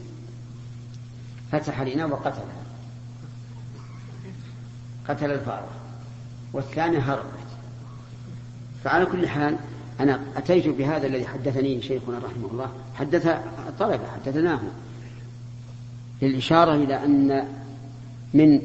فتح 1.52 1.80
الإناء 1.80 2.08
وقتلها 2.08 2.59
قتل 5.10 5.30
الفارة 5.30 5.68
والثانية 6.52 6.98
هربت 6.98 7.24
فعلى 8.84 9.06
كل 9.06 9.28
حال 9.28 9.56
أنا 10.00 10.20
أتيت 10.36 10.68
بهذا 10.68 11.06
الذي 11.06 11.26
حدثني 11.26 11.82
شيخنا 11.82 12.18
رحمه 12.18 12.48
الله 12.52 12.72
حدث 12.94 13.26
الطلبة 13.68 14.06
حدثناه 14.14 14.60
للإشارة 16.22 16.74
إلى 16.74 17.04
أن 17.04 17.48
من 18.34 18.60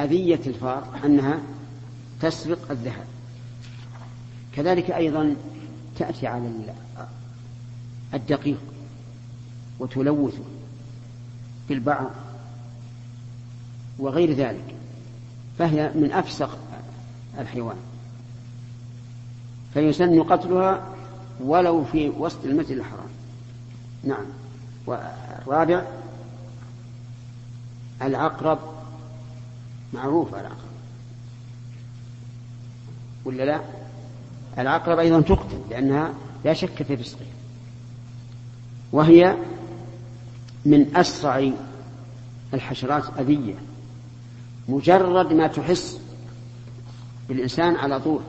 أذية 0.00 0.40
الفار 0.46 1.00
أنها 1.04 1.40
تسرق 2.20 2.70
الذهب. 2.70 3.04
كذلك 4.56 4.90
أيضا 4.90 5.36
تأتي 5.98 6.26
على 6.26 6.50
الدقيق 8.14 8.58
وتلوثه 9.78 10.44
بالبعض 11.68 12.10
وغير 13.98 14.32
ذلك. 14.32 14.75
فهي 15.58 15.90
من 15.94 16.12
أفسق 16.12 16.58
الحيوان. 17.38 17.76
فيسن 19.74 20.22
قتلها 20.22 20.86
ولو 21.40 21.84
في 21.84 22.08
وسط 22.08 22.44
المسجد 22.44 22.78
الحرام. 22.78 23.08
نعم. 24.04 24.24
والرابع 24.86 25.82
العقرب. 28.02 28.58
معروف 29.92 30.34
العقرب. 30.34 30.66
ولا 33.24 33.42
لا؟ 33.42 33.60
العقرب 34.58 34.98
أيضا 34.98 35.20
تقتل 35.20 35.60
لأنها 35.70 36.14
لا 36.44 36.52
شك 36.52 36.82
في 36.82 36.94
رزقها 36.94 37.26
وهي 38.92 39.36
من 40.64 40.96
أسرع 40.96 41.50
الحشرات 42.54 43.04
أذية 43.18 43.54
مجرد 44.68 45.32
ما 45.32 45.46
تحس 45.46 46.00
بالإنسان 47.28 47.76
على 47.76 48.00
طول 48.00 48.20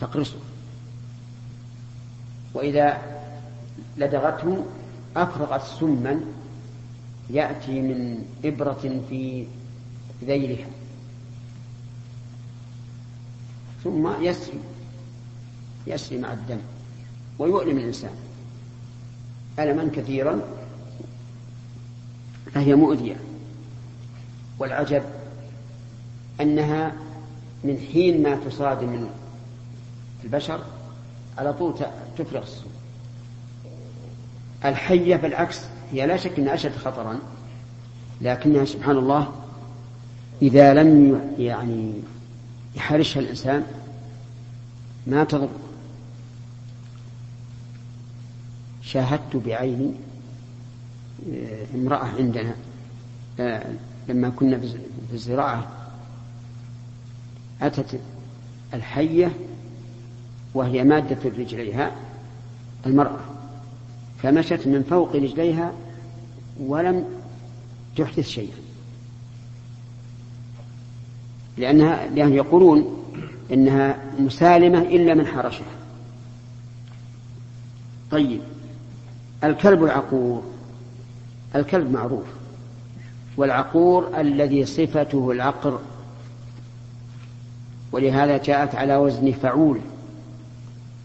تقرصه. 0.00 0.38
وإذا 2.54 3.02
لدغته 3.96 4.64
أفرغت 5.16 5.62
سما 5.62 6.20
يأتي 7.30 7.80
من 7.80 8.24
إبرة 8.44 9.02
في 9.08 9.46
ذيلها. 10.24 10.66
ثم 13.84 14.22
يسري 14.22 14.60
يسري 15.86 16.18
مع 16.18 16.32
الدم 16.32 16.60
ويؤلم 17.38 17.78
الإنسان. 17.78 18.14
ألما 19.58 19.90
كثيرا 19.94 20.40
فهي 22.54 22.74
مؤذية. 22.74 23.29
والعجب 24.60 25.02
أنها 26.40 26.92
من 27.64 27.78
حين 27.92 28.22
ما 28.22 28.36
تصادم 28.36 29.06
البشر 30.24 30.60
على 31.38 31.52
طول 31.52 31.74
تفرغ 32.18 32.42
السوء. 32.42 32.70
الحية 34.64 35.16
بالعكس 35.16 35.60
هي 35.92 36.06
لا 36.06 36.16
شك 36.16 36.38
أنها 36.38 36.54
أشد 36.54 36.76
خطرا 36.76 37.18
لكنها 38.20 38.64
سبحان 38.64 38.96
الله 38.96 39.32
إذا 40.42 40.74
لم 40.74 41.20
يعني 41.38 41.92
يحرشها 42.76 43.20
الإنسان 43.20 43.66
ما 45.06 45.24
تضر. 45.24 45.48
شاهدت 48.82 49.36
بعيني 49.36 49.92
آه، 51.32 51.66
امرأة 51.74 52.04
عندنا 52.04 52.54
آه، 53.40 53.64
لما 54.08 54.28
كنا 54.28 54.58
في 54.58 54.76
الزراعة 55.12 55.68
أتت 57.62 58.00
الحية 58.74 59.32
وهي 60.54 60.84
مادة 60.84 61.18
رجليها 61.24 61.92
المرأة 62.86 63.20
فمشت 64.22 64.66
من 64.66 64.82
فوق 64.90 65.16
رجليها 65.16 65.72
ولم 66.60 67.04
تحدث 67.96 68.28
شيئا. 68.28 68.56
لأنها 71.58 72.06
لأنهم 72.06 72.34
يقولون 72.34 73.02
إنها 73.52 73.98
مسالمة 74.18 74.78
إلا 74.78 75.14
من 75.14 75.26
حرشها. 75.26 75.72
طيب 78.10 78.40
الكلب 79.44 79.84
العقور 79.84 80.42
الكلب 81.54 81.90
معروف. 81.90 82.26
والعقور 83.40 84.20
الذي 84.20 84.66
صفته 84.66 85.30
العقر. 85.30 85.78
ولهذا 87.92 88.36
جاءت 88.36 88.74
على 88.74 88.96
وزن 88.96 89.32
فعول 89.32 89.80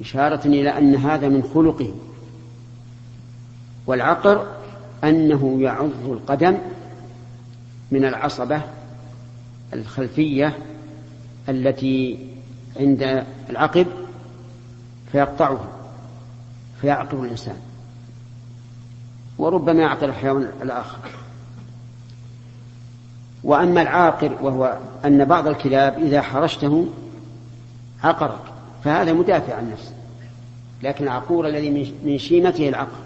إشارة 0.02 0.48
إلى 0.48 0.78
أن 0.78 0.96
هذا 0.96 1.30
من 1.30 1.44
خلقه. 1.54 1.94
والعقر 3.88 4.48
أنه 5.04 5.62
يعض 5.62 5.90
القدم 6.06 6.58
من 7.92 8.06
العصبة 8.06 8.62
الخلفية 9.74 10.58
التي 11.50 12.28
عند 12.80 13.26
العقب 13.50 13.88
فيقطعه 15.12 15.60
فيعقر 16.82 17.24
الإنسان. 17.24 17.58
وربما 19.38 19.82
يعقر 19.82 20.10
الحيوان 20.10 20.52
الآخر. 20.62 21.00
وأما 23.46 23.82
العاقر 23.82 24.32
وهو 24.42 24.78
أن 25.06 25.26
بعض 25.26 25.48
الكلاب 25.48 25.98
إذا 26.00 26.22
حرشته 26.22 26.88
عقرك 28.04 28.42
فهذا 28.84 29.14
مدافع 29.14 29.56
عن 29.56 29.72
نفسه. 29.72 29.94
لكن 30.84 31.04
العقور 31.04 31.48
الذي 31.48 31.94
من 32.04 32.18
شيمته 32.18 32.70
العقر 32.70 32.98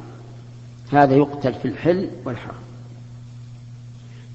هذا 0.91 1.15
يقتل 1.15 1.53
في 1.53 1.67
الحل 1.67 2.09
والحرم 2.25 2.55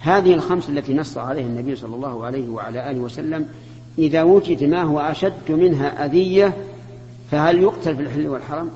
هذه 0.00 0.34
الخمس 0.34 0.68
التي 0.68 0.94
نص 0.94 1.18
عليها 1.18 1.46
النبي 1.46 1.76
صلى 1.76 1.94
الله 1.94 2.24
عليه 2.26 2.48
وعلى 2.48 2.90
آله 2.90 3.00
وسلم 3.00 3.48
إذا 3.98 4.22
وجد 4.22 4.64
ما 4.64 4.82
هو 4.82 5.00
أشد 5.00 5.50
منها 5.50 6.04
أذية 6.04 6.54
فهل 7.30 7.62
يقتل 7.62 7.96
في 7.96 8.02
الحل 8.02 8.28
والحرم 8.28 8.70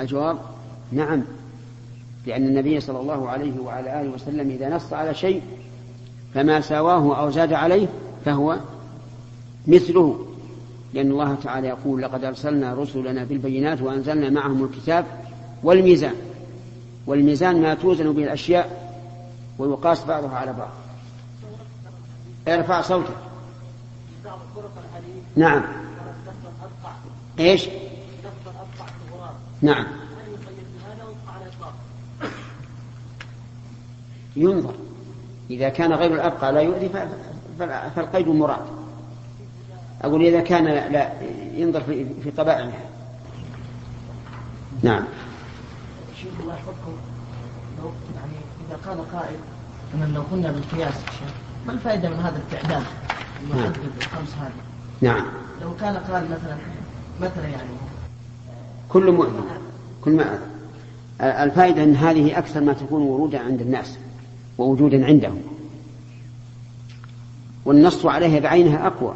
الجواب 0.00 0.38
نعم. 0.92 1.22
لأن 2.26 2.46
النبي 2.46 2.80
صلى 2.80 3.00
الله 3.00 3.28
عليه 3.28 3.60
وعلى 3.60 4.00
آله 4.00 4.10
وسلم 4.10 4.50
إذا 4.50 4.76
نص 4.76 4.92
على 4.92 5.14
شيء 5.14 5.42
فما 6.34 6.60
ساواه 6.60 7.20
أو 7.20 7.30
زاد 7.30 7.52
عليه 7.52 7.88
فهو 8.24 8.58
مثله. 9.66 10.26
لأن 10.94 11.10
الله 11.10 11.34
تعالى 11.34 11.68
يقول 11.68 12.02
لقد 12.02 12.24
أرسلنا 12.24 12.74
رسلنا 12.74 13.24
بالبينات 13.24 13.82
وأنزلنا 13.82 14.30
معهم 14.30 14.64
الكتاب 14.64 15.06
والميزان. 15.62 16.14
والميزان 17.06 17.62
ما 17.62 17.74
توزن 17.74 18.12
به 18.12 18.24
الأشياء 18.24 18.94
ويقاس 19.58 20.04
بعضها 20.04 20.36
على 20.36 20.52
بعض. 20.52 20.70
ارفع 22.48 22.80
صوتك. 22.80 23.16
نعم. 25.36 25.62
إيش؟ 27.38 27.68
نعم. 29.62 29.86
ينظر. 34.36 34.74
إذا 35.50 35.68
كان 35.68 35.92
غير 35.92 36.14
الأبقى 36.14 36.52
لا 36.52 36.60
يؤذي 36.60 36.90
فالقيد 37.96 38.28
مراد. 38.28 38.66
أقول 40.02 40.22
إذا 40.22 40.40
كان 40.40 40.64
لا 40.64 41.12
ينظر 41.54 41.80
في, 41.80 42.06
في 42.24 42.30
طبائعها 42.30 42.72
نعم. 44.82 45.04
شوف 46.22 46.40
الله 46.40 46.54
يحفظكم. 46.54 46.92
لو 47.78 47.90
يعني 48.14 48.32
إذا 48.68 48.78
قال 48.86 49.12
قائل 49.12 49.36
أن 49.94 50.14
لو 50.14 50.22
كنا 50.30 50.52
بالقياس 50.52 50.94
ما 51.66 51.72
الفائدة 51.72 52.08
من 52.08 52.16
هذا 52.16 52.36
التعداد؟ 52.38 52.82
المحدد 53.42 53.76
الخمس 54.00 54.34
هذه. 54.40 54.52
نعم. 55.00 55.26
لو 55.62 55.76
كان 55.80 55.96
قال 55.96 56.24
مثلا 56.24 56.56
مثلا 57.20 57.48
يعني 57.48 57.70
كل 58.88 59.12
مؤذن 59.12 59.44
كل 60.04 60.10
ما 60.10 60.38
الفائدة 61.20 61.82
أن 61.82 61.96
هذه 61.96 62.38
أكثر 62.38 62.60
ما 62.60 62.72
تكون 62.72 63.02
ورودا 63.02 63.38
عند 63.40 63.60
الناس. 63.60 63.98
ووجودا 64.58 65.06
عندهم. 65.06 65.42
والنص 67.64 68.06
عليها 68.06 68.40
بعينها 68.40 68.86
أقوى. 68.86 69.14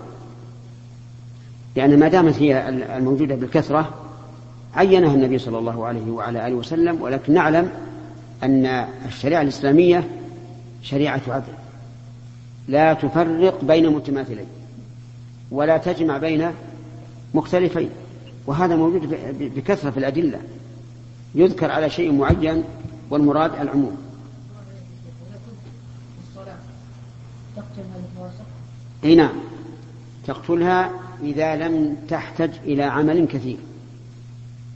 لأن 1.76 1.98
ما 1.98 2.08
دامت 2.08 2.42
هي 2.42 2.68
الموجودة 2.68 3.34
بالكثرة 3.34 3.94
عينها 4.74 5.14
النبي 5.14 5.38
صلى 5.38 5.58
الله 5.58 5.86
عليه 5.86 6.10
وعلى 6.10 6.46
آله 6.46 6.54
وسلم 6.54 7.02
ولكن 7.02 7.34
نعلم 7.34 7.70
أن 8.42 8.66
الشريعة 9.06 9.42
الإسلامية 9.42 10.08
شريعة 10.82 11.22
عدل. 11.28 11.52
لا 12.68 12.92
تفرق 12.92 13.64
بين 13.64 13.90
متماثلين 13.90 14.46
ولا 15.50 15.76
تجمع 15.76 16.18
بين 16.18 16.50
مختلفين. 17.34 17.90
وهذا 18.46 18.76
موجود 18.76 19.16
بكثرة 19.56 19.90
في 19.90 19.96
الأدلة. 19.96 20.40
يذكر 21.34 21.70
على 21.70 21.90
شيء 21.90 22.12
معين 22.12 22.64
والمراد 23.10 23.54
العموم. 23.60 23.96
أي 29.04 29.14
نعم. 29.14 29.32
تقتلها 30.26 30.90
إذا 31.22 31.56
لم 31.56 31.96
تحتج 32.08 32.50
إلى 32.64 32.82
عمل 32.82 33.26
كثير 33.26 33.56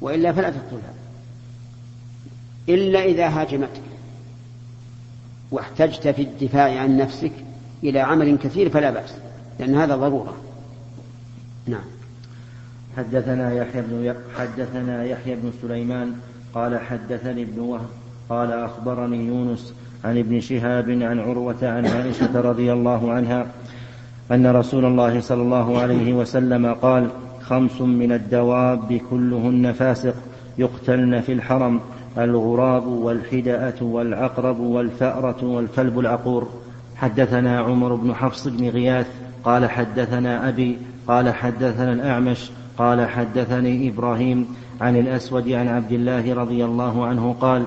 وإلا 0.01 0.33
فلا 0.33 0.51
تقتلها. 0.51 0.95
إلا 2.69 3.05
إذا 3.05 3.29
هاجمتك 3.29 3.83
واحتجت 5.51 6.09
في 6.09 6.23
الدفاع 6.23 6.81
عن 6.81 6.97
نفسك 6.97 7.33
إلى 7.85 8.01
عمل 8.01 8.39
كثير 8.39 8.71
فلا 8.71 8.91
بأس 8.91 9.15
لأن 9.59 9.75
هذا 9.75 9.97
ضرورة. 9.97 10.37
نعم. 11.67 11.85
حدثنا 12.97 13.53
يحيى 13.53 13.83
بن 13.83 14.15
حدثنا 14.37 15.05
يحيى 15.05 15.35
بن 15.35 15.53
سليمان 15.63 16.15
قال 16.55 16.81
حدثني 16.81 17.43
ابن 17.43 17.61
وهب 17.61 17.89
قال 18.29 18.53
أخبرني 18.53 19.27
يونس 19.27 19.75
عن 20.05 20.19
ابن 20.19 20.41
شهاب 20.41 20.91
عن 20.91 21.19
عروة 21.21 21.57
عن 21.63 21.87
عائشة 21.87 22.41
رضي 22.41 22.73
الله 22.73 23.13
عنها 23.13 23.47
أن 24.33 24.47
رسول 24.47 24.85
الله 24.85 25.21
صلى 25.21 25.43
الله 25.43 25.79
عليه 25.79 26.13
وسلم 26.13 26.67
قال 26.67 27.09
خمس 27.41 27.81
من 27.81 28.13
الدواب 28.13 29.01
كلهن 29.11 29.73
فاسق 29.73 30.15
يقتلن 30.59 31.21
في 31.21 31.33
الحرم 31.33 31.81
الغراب 32.19 32.87
والحدأة 32.87 33.83
والعقرب 33.83 34.61
والفأرة 34.61 35.37
والكلب 35.43 35.99
العقور. 35.99 36.49
حدثنا 36.97 37.61
عمر 37.61 37.95
بن 37.95 38.15
حفص 38.15 38.49
بن 38.49 38.69
غياث 38.69 39.07
قال 39.45 39.71
حدثنا 39.71 40.49
أبي 40.49 40.79
قال 41.09 41.35
حدثنا 41.35 41.93
الأعمش 41.93 42.51
قال 42.79 43.09
حدثني 43.09 43.89
إبراهيم 43.89 44.47
عن 44.81 44.97
الأسود 44.97 45.49
عن 45.49 45.69
عبد 45.69 45.93
الله 45.93 46.35
رضي 46.35 46.65
الله 46.65 47.07
عنه 47.07 47.37
قال 47.41 47.65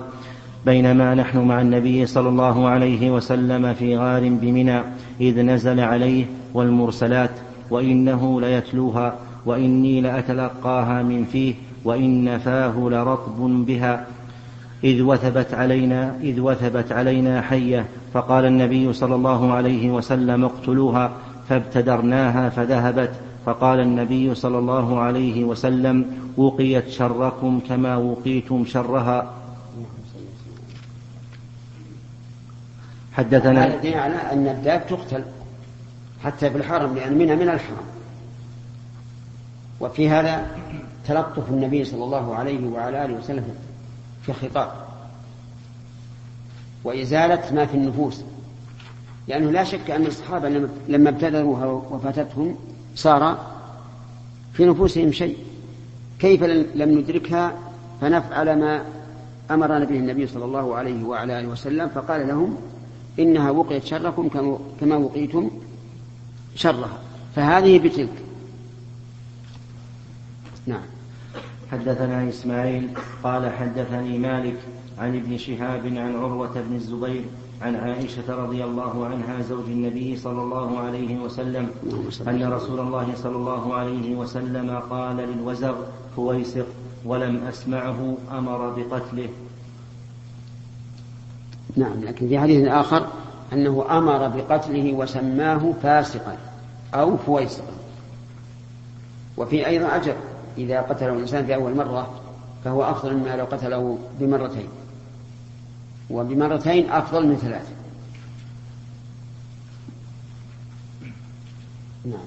بينما 0.66 1.16
نحن 1.16 1.38
مع 1.38 1.62
النبي 1.62 2.06
صلى 2.06 2.30
الله 2.30 2.68
عليه 2.68 3.12
وسلم 3.12 3.74
في 3.74 3.98
غار 3.98 4.30
بمنى 4.30 4.82
إذ 5.22 5.42
نزل 5.42 5.80
عليه 5.80 6.26
والمرسلات 6.54 7.32
وإنه 7.70 8.42
ليتلوها 8.42 9.16
وإني 9.46 10.02
لأتلقاها 10.02 11.04
من 11.04 11.26
فيه 11.26 11.54
وإن 11.84 12.38
فاه 12.38 12.90
لرطب 12.92 13.66
بها. 13.66 14.06
إذ 14.84 15.02
وثبت 15.02 15.54
علينا 15.54 16.16
إذ 16.22 16.40
وثبت 16.40 16.92
علينا 16.92 17.42
حية 17.42 17.86
فقال 18.14 18.46
النبي 18.46 18.94
صلى 18.94 19.16
الله 19.16 19.54
عليه 19.54 19.92
وسلم 19.92 20.46
اقتلوها 20.46 21.12
فابتدرناها 21.50 22.50
فذهبت. 22.50 23.12
فقال 23.46 23.80
النبي 23.80 24.36
صلى 24.36 24.58
الله 24.58 25.00
عليه 25.00 25.44
وسلم 25.44 26.06
وقيت 26.38 26.90
شركم 26.90 27.60
كما 27.70 27.96
وقيتم 27.96 28.66
شرها. 28.66 29.32
حدثنا 33.14 33.62
على 33.84 34.16
أن 34.32 34.48
الداب 34.48 34.88
تقتل. 34.90 35.24
حتى 36.24 36.50
في 36.50 36.58
الحرم 36.58 36.96
لأن 36.96 37.18
منها 37.18 37.36
من 37.36 37.50
الحرم. 37.50 37.86
وفي 39.80 40.10
هذا 40.10 40.58
تلطف 41.08 41.50
النبي 41.50 41.86
صلى 41.86 42.04
الله 42.04 42.36
عليه 42.36 42.68
وعلى 42.68 43.06
آله 43.06 43.14
وسلم 43.14 43.56
في 44.24 44.30
الخطاب 44.30 44.72
وإزالة 46.84 47.54
ما 47.56 47.66
في 47.66 47.76
النفوس. 47.76 48.22
لأنه 49.28 49.52
لا 49.52 49.64
شك 49.64 49.92
أن 49.92 50.06
الصحابة 50.06 50.50
لما 50.88 51.10
ابتدروها 51.10 51.66
وفاتتهم 51.66 52.56
صار 52.96 53.38
في 54.54 54.66
نفوسهم 54.66 55.12
شيء. 55.12 55.38
كيف 56.20 56.44
لم 56.76 57.00
ندركها؟ 57.00 57.54
فنفعل 58.02 58.60
ما 58.60 58.86
أمرنا 59.52 59.86
به 59.86 59.96
النبي 59.96 60.28
صلى 60.28 60.46
الله 60.46 60.76
عليه 60.76 61.04
وعلى 61.04 61.40
آله 61.40 61.48
وسلم 61.48 61.90
فقال 61.90 62.28
لهم 62.28 62.58
إنها 63.20 63.52
وقيت 63.52 63.86
شركم 63.86 64.58
كما 64.80 64.96
وقيتم 64.96 65.50
شرها. 66.56 67.00
فهذه 67.36 67.80
بتلك. 67.80 68.24
نعم. 70.66 70.82
حدثنا 71.72 72.30
إسماعيل 72.30 72.90
قال 73.24 73.52
حدثني 73.54 74.18
مالك 74.18 74.58
عن 75.00 75.16
ابن 75.16 75.38
شهاب 75.38 75.86
عن 75.86 76.16
عروة 76.16 76.62
بن 76.62 76.76
الزبير 76.76 77.24
عن 77.62 77.76
عائشة 77.76 78.36
رضي 78.36 78.64
الله 78.64 79.06
عنها 79.06 79.42
زوج 79.42 79.66
النبي 79.68 80.18
صلى 80.18 80.42
الله 80.42 80.80
عليه 80.80 81.20
وسلم 81.20 81.70
أن 82.28 82.54
رسول 82.54 82.80
الله 82.80 83.14
صلى 83.16 83.36
الله 83.36 83.74
عليه 83.74 84.16
وسلم 84.16 84.82
قال 84.90 85.18
للوزغ 85.18 85.76
فويسق 86.16 86.66
ولم 87.06 87.44
أسمعه 87.44 88.18
أمر 88.32 88.70
بقتله. 88.70 89.30
نعم 91.78 92.04
لكن 92.04 92.28
في 92.28 92.40
حديث 92.40 92.68
آخر 92.68 93.08
أنه 93.54 93.86
أمر 93.90 94.28
بقتله 94.28 94.94
وسماه 94.94 95.74
فاسقا 95.84 96.38
أو 96.94 97.18
فويسقا. 97.18 97.74
وفي 99.38 99.68
أيضا 99.68 99.96
أجر 99.96 100.16
إذا 100.58 100.82
قتله 100.82 101.14
الإنسان 101.14 101.46
في 101.46 101.56
أول 101.56 101.76
مرة 101.76 102.10
فهو 102.64 102.84
أفضل 102.84 103.16
مما 103.16 103.36
لو 103.36 103.46
قتله 103.46 103.98
بمرتين. 104.20 104.68
وبمرتين 106.10 106.92
أفضل 106.92 107.28
من 107.28 107.36
ثلاث. 107.36 107.72
نعم. 112.06 112.20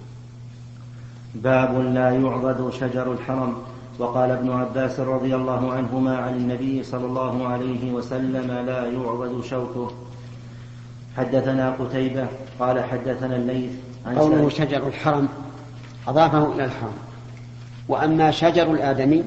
باب 1.34 1.78
لا 1.94 2.10
يعضد 2.10 2.70
شجر 2.72 3.12
الحرم. 3.12 3.56
وقال 3.98 4.30
ابن 4.30 4.50
عباس 4.50 5.00
رضي 5.00 5.34
الله 5.34 5.72
عنهما 5.72 6.18
عن 6.18 6.34
النبي 6.34 6.82
صلى 6.82 7.06
الله 7.06 7.48
عليه 7.48 7.92
وسلم 7.92 8.66
لا 8.66 8.86
يعضد 8.86 9.44
شوكه. 9.44 9.90
حدثنا 11.16 11.70
قتيبة 11.70 12.26
قال 12.60 12.84
حدثنا 12.84 13.36
الليث 13.36 13.70
عن 14.06 14.18
قوله 14.18 14.48
شجر 14.48 14.86
الحرم 14.86 15.28
أضافه 16.08 16.52
إلى 16.54 16.64
الحرم. 16.64 16.94
وأما 17.88 18.30
شجر 18.30 18.70
الآدمي 18.70 19.24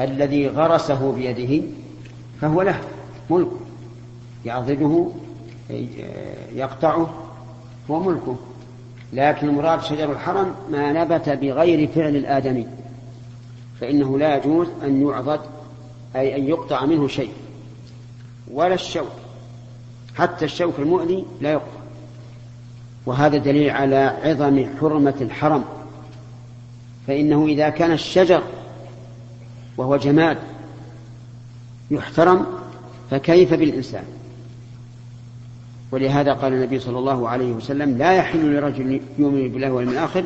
الذي 0.00 0.48
غرسه 0.48 1.12
بيده 1.12 1.66
فهو 2.40 2.62
له 2.62 2.80
ملك 3.30 3.48
يعضده 4.44 5.06
يقطعه 6.54 7.14
هو 7.90 8.00
ملكه. 8.00 8.36
لكن 9.12 9.48
المراد 9.48 9.82
شجر 9.82 10.12
الحرم 10.12 10.54
ما 10.70 10.92
نبت 10.92 11.28
بغير 11.28 11.88
فعل 11.88 12.16
الآدمي 12.16 12.66
فإنه 13.80 14.18
لا 14.18 14.36
يجوز 14.36 14.68
أن 14.84 15.02
يعضد 15.02 15.40
أي 16.16 16.36
أن 16.36 16.48
يقطع 16.48 16.84
منه 16.84 17.08
شيء 17.08 17.32
ولا 18.52 18.74
الشوك. 18.74 19.23
حتى 20.14 20.44
الشوك 20.44 20.74
المؤذي 20.78 21.24
لا 21.40 21.52
يقطع 21.52 21.80
وهذا 23.06 23.38
دليل 23.38 23.70
على 23.70 24.16
عظم 24.22 24.66
حرمة 24.80 25.14
الحرم. 25.20 25.64
فإنه 27.06 27.46
إذا 27.46 27.68
كان 27.68 27.92
الشجر 27.92 28.42
وهو 29.76 29.96
جماد 29.96 30.38
يحترم 31.90 32.46
فكيف 33.10 33.54
بالإنسان؟ 33.54 34.04
ولهذا 35.92 36.32
قال 36.32 36.52
النبي 36.52 36.78
صلى 36.78 36.98
الله 36.98 37.28
عليه 37.28 37.52
وسلم 37.52 37.98
لا 37.98 38.12
يحل 38.12 38.56
لرجل 38.56 39.00
يؤمن 39.18 39.48
بالله 39.48 39.72
واليوم 39.72 39.92
الآخر 39.92 40.24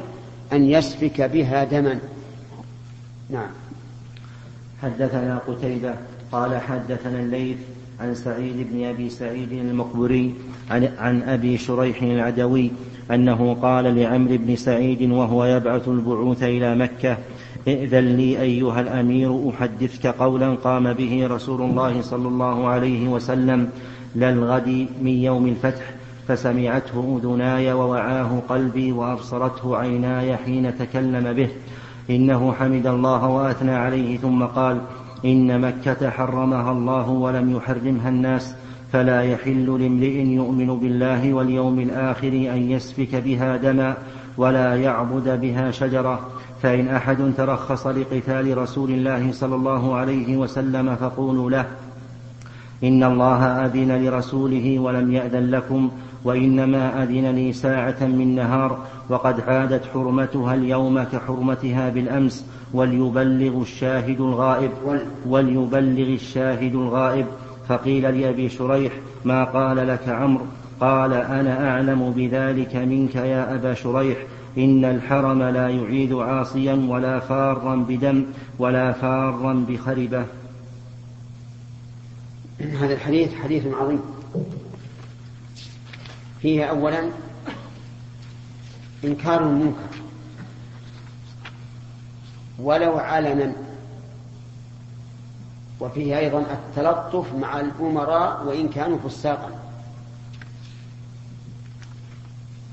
أن 0.53 0.65
يسفك 0.65 1.21
بها 1.21 1.65
دما. 1.65 1.99
نعم. 3.31 3.51
حدثنا 4.83 5.39
قتيبة 5.39 5.95
قال 6.33 6.61
حدثنا 6.61 7.21
الليث 7.21 7.59
عن 8.01 8.15
سعيد 8.15 8.67
بن 8.73 8.85
أبي 8.85 9.11
سعيد 9.11 9.53
المقبري 9.53 10.35
عن, 10.71 10.89
عن 10.99 11.23
أبي 11.23 11.59
شريح 11.59 12.03
العدوي 12.03 12.71
أنه 13.11 13.57
قال 13.63 13.85
لعمرو 13.85 14.37
بن 14.37 14.57
سعيد 14.57 15.11
وهو 15.11 15.45
يبعث 15.45 15.89
البعوث 15.89 16.43
إلى 16.43 16.75
مكة 16.75 17.19
ائذن 17.69 18.17
لي 18.17 18.41
أيها 18.41 18.81
الأمير 18.81 19.51
أحدثك 19.51 20.07
قولا 20.07 20.55
قام 20.55 20.93
به 20.93 21.27
رسول 21.27 21.63
الله 21.63 22.03
صلى 22.03 22.29
الله 22.29 22.69
عليه 22.69 23.09
وسلم 23.09 23.71
للغد 24.17 24.87
من 25.03 25.13
يوم 25.13 25.47
الفتح 25.47 25.83
فسمعته 26.29 27.21
أذناي 27.23 27.73
ووعاه 27.73 28.43
قلبي 28.49 28.93
وأبصرته 28.93 29.77
عيناي 29.77 30.37
حين 30.37 30.79
تكلم 30.79 31.33
به 31.33 31.49
إنه 32.11 32.53
حمد 32.53 32.87
الله 32.87 33.29
وأثنى 33.29 33.75
عليه 33.75 34.19
ثم 34.19 34.45
قال 34.45 34.81
إن 35.25 35.61
مكة 35.61 36.11
حرمها 36.11 36.73
الله 36.73 37.09
ولم 37.09 37.57
يحرمها 37.57 38.09
الناس 38.09 38.55
فلا 38.93 39.23
يحل 39.23 39.67
لامرئ 39.81 40.23
يؤمن 40.23 40.79
بالله 40.79 41.33
واليوم 41.33 41.81
الآخر 41.81 42.29
أن 42.29 42.71
يسفك 42.71 43.17
بها 43.17 43.57
دما 43.57 43.97
ولا 44.37 44.77
يعبد 44.77 45.41
بها 45.41 45.71
شجرة 45.71 46.21
فإن 46.63 46.89
أحد 46.89 47.33
ترخص 47.37 47.87
لقتال 47.87 48.59
رسول 48.59 48.91
الله 48.91 49.33
صلى 49.33 49.55
الله 49.55 49.95
عليه 49.95 50.37
وسلم 50.37 50.97
فقولوا 50.97 51.51
له 51.51 51.67
إن 52.85 53.05
الله 53.05 53.45
أذن 53.45 54.05
لرسوله 54.05 54.79
ولم 54.79 55.13
يأذن 55.13 55.51
لكم 55.51 55.91
وإنما 56.25 57.03
أذن 57.03 57.27
لي 57.27 57.53
ساعة 57.53 57.97
من 58.01 58.35
نهار 58.35 58.79
وقد 59.09 59.41
عادت 59.41 59.85
حرمتها 59.95 60.55
اليوم 60.55 61.03
كحرمتها 61.03 61.89
بالأمس 61.89 62.45
وليبلغ 62.73 63.63
الشاهد 63.63 64.21
الغائب 64.21 64.71
وليبلغ 65.27 66.09
الشاهد 66.15 66.75
الغائب. 66.75 67.27
فقيل 67.69 68.21
لأبي 68.21 68.49
شريح 68.49 68.93
ما 69.25 69.45
قال 69.45 69.89
لك 69.89 70.09
عمرو؟ 70.09 70.47
قال 70.81 71.13
أنا 71.13 71.71
أعلم 71.71 72.13
بذلك 72.17 72.77
منك 72.77 73.15
يا 73.15 73.55
أبا 73.55 73.75
شريح 73.75 74.19
إن 74.59 74.85
الحرم 74.85 75.43
لا 75.43 75.69
يعيد 75.69 76.13
عاصيا 76.13 76.87
ولا 76.89 77.21
فارا 77.21 77.77
بدم 77.77 78.25
ولا 78.59 78.93
فارا 78.93 79.65
بخربة. 79.69 80.25
هذا 82.61 82.95
الحديث 82.95 83.35
حديث 83.35 83.67
عظيم. 83.67 84.01
فيه 86.43 86.65
أولا 86.65 87.01
إنكار 89.05 89.43
المنكر. 89.43 89.97
ولو 92.59 92.99
علنا. 92.99 93.53
وفيه 95.81 96.19
أيضا 96.19 96.41
التلطف 96.41 97.35
مع 97.35 97.61
الأمراء 97.61 98.45
وإن 98.47 98.69
كانوا 98.69 98.99
فساقا. 98.99 99.51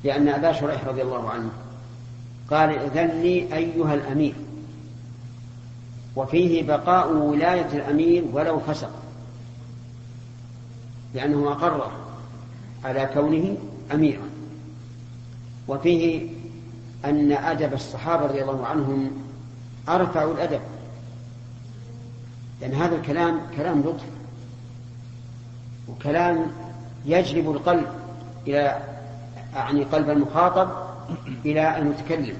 لأن 0.03 0.27
أبا 0.27 0.51
شريح 0.51 0.85
رضي 0.85 1.01
الله 1.01 1.29
عنه 1.29 1.49
قال 2.51 2.69
إذن 2.69 3.21
لي 3.21 3.55
أيها 3.55 3.93
الأمير. 3.93 4.35
وفيه 6.15 6.63
بقاء 6.63 7.13
ولاية 7.13 7.69
الأمير 7.73 8.23
ولو 8.33 8.59
فسق. 8.59 8.91
لأنه 11.13 11.51
أقر 11.51 11.91
على 12.83 13.09
كونه 13.13 13.57
أميرا 13.93 14.24
وفيه 15.67 16.29
أن 17.05 17.31
أدب 17.31 17.73
الصحابة 17.73 18.25
رضي 18.25 18.41
الله 18.41 18.65
عنهم 18.65 19.11
أرفع 19.89 20.23
الأدب. 20.23 20.61
لأن 22.61 22.73
هذا 22.73 22.95
الكلام 22.95 23.41
كلام 23.57 23.79
لطف 23.79 24.05
وكلام 25.89 26.51
يجلب 27.05 27.51
القلب 27.51 27.87
إلى 28.47 28.81
يعني 29.53 29.83
قلب 29.83 30.09
المخاطب 30.09 30.69
إلى 31.45 31.77
المتكلم. 31.77 32.37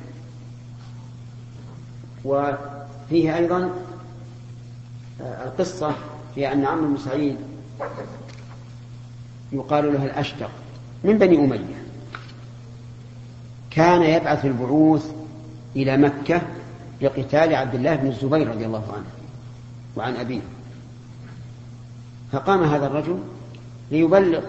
وفيه 2.25 3.37
أيضا 3.37 3.69
القصة 5.21 5.91
في 6.35 6.51
أن 6.53 6.65
عمرو 6.65 6.87
بن 6.87 6.97
سعيد 6.97 7.37
يقال 9.51 9.93
له 9.93 10.05
الأشتق 10.05 10.49
من 11.03 11.17
بني 11.17 11.37
أمية. 11.37 11.84
كان 13.75 14.01
يبعث 14.01 14.45
البعوث 14.45 15.11
إلى 15.75 15.97
مكة 15.97 16.41
لقتال 17.01 17.55
عبد 17.55 17.75
الله 17.75 17.95
بن 17.95 18.07
الزبير 18.07 18.47
رضي 18.47 18.65
الله 18.65 18.83
عنه 18.93 19.05
وعن 19.95 20.15
أبيه. 20.15 20.41
فقام 22.31 22.63
هذا 22.63 22.87
الرجل 22.87 23.19
ليبلغ 23.91 24.41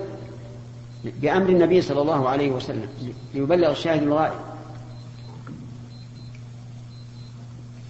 بأمر 1.04 1.48
النبي 1.48 1.82
صلى 1.82 2.02
الله 2.02 2.28
عليه 2.28 2.50
وسلم 2.50 2.88
ليبلغ 3.34 3.70
الشاهد 3.70 4.02
الغائب. 4.02 4.40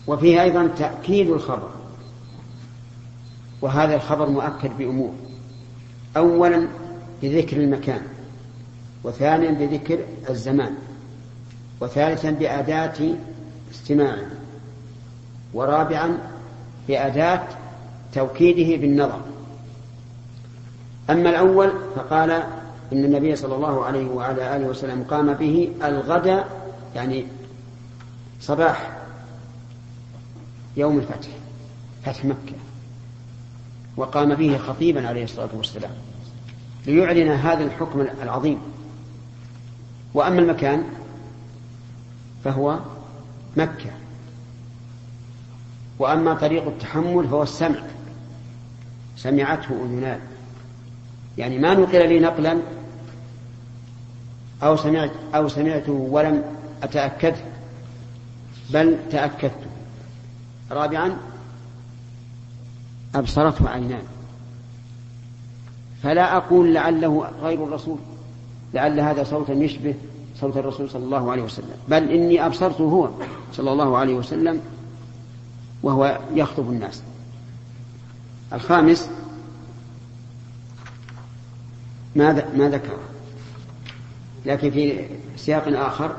وفيه 0.06 0.42
أيضا 0.42 0.66
تأكيد 0.66 1.30
الخبر. 1.30 1.70
وهذا 3.62 3.94
الخبر 3.94 4.28
مؤكد 4.28 4.78
بأمور. 4.78 5.12
أولا 6.16 6.68
بذكر 7.22 7.56
المكان 7.56 8.02
وثانيا 9.04 9.50
بذكر 9.50 9.98
الزمان. 10.30 10.74
وثالثا 11.80 12.30
بأداة 12.30 13.14
استماع 13.74 14.16
ورابعا 15.54 16.18
بأداة 16.88 17.42
توكيده 18.14 18.76
بالنظر. 18.76 19.20
أما 21.10 21.30
الأول 21.30 21.72
فقال 21.96 22.30
إن 22.92 23.04
النبي 23.04 23.36
صلى 23.36 23.54
الله 23.54 23.84
عليه 23.84 24.06
وعلى 24.06 24.56
آله 24.56 24.66
وسلم 24.66 25.04
قام 25.10 25.34
به 25.34 25.72
الغد 25.84 26.44
يعني 26.94 27.26
صباح 28.40 28.90
يوم 30.76 30.98
الفتح 30.98 31.28
فتح 32.04 32.24
مكة 32.24 32.56
وقام 33.96 34.34
به 34.34 34.58
خطيبا 34.58 35.08
عليه 35.08 35.24
الصلاة 35.24 35.48
والسلام 35.54 35.90
ليعلن 36.86 37.28
هذا 37.28 37.64
الحكم 37.64 38.00
العظيم. 38.22 38.58
وأما 40.14 40.40
المكان 40.40 40.84
فهو 42.46 42.78
مكة. 43.56 43.90
وأما 45.98 46.34
طريق 46.34 46.66
التحمل 46.66 47.28
فهو 47.28 47.42
السمع. 47.42 47.78
سمعته 49.16 49.84
أذنان 49.84 50.20
يعني 51.38 51.58
ما 51.58 51.74
نقل 51.74 52.08
لي 52.08 52.20
نقلا 52.20 52.58
أو 54.62 54.76
سمعت 54.76 55.10
أو 55.34 55.48
سمعته 55.48 55.92
ولم 55.92 56.44
أتأكد 56.82 57.34
بل 58.70 58.96
تأكدت. 59.10 59.60
رابعا 60.70 61.16
أبصرته 63.14 63.68
عينان 63.68 64.02
فلا 66.02 66.36
أقول 66.36 66.74
لعله 66.74 67.30
غير 67.42 67.64
الرسول 67.64 67.98
لعل 68.74 69.00
هذا 69.00 69.24
صوتا 69.24 69.52
يشبه 69.52 69.94
صوت 70.40 70.56
الرسول 70.56 70.90
صلى 70.90 71.04
الله 71.04 71.30
عليه 71.30 71.42
وسلم. 71.42 71.76
بل 71.88 72.10
إني 72.10 72.46
أبصرته 72.46 72.84
هو 72.84 73.10
صلى 73.52 73.72
الله 73.72 73.96
عليه 73.96 74.14
وسلم 74.14 74.60
وهو 75.82 76.18
يخطب 76.34 76.70
الناس. 76.70 77.02
الخامس 78.52 79.08
ما 82.16 82.32
ما 82.56 82.68
ذكر. 82.68 82.98
لكن 84.46 84.70
في 84.70 85.08
سياق 85.36 85.68
آخر 85.68 86.16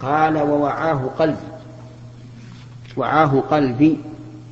قال 0.00 0.38
ووعاه 0.38 1.10
قلبي. 1.18 1.36
وعاه 2.96 3.40
قلبي 3.40 3.98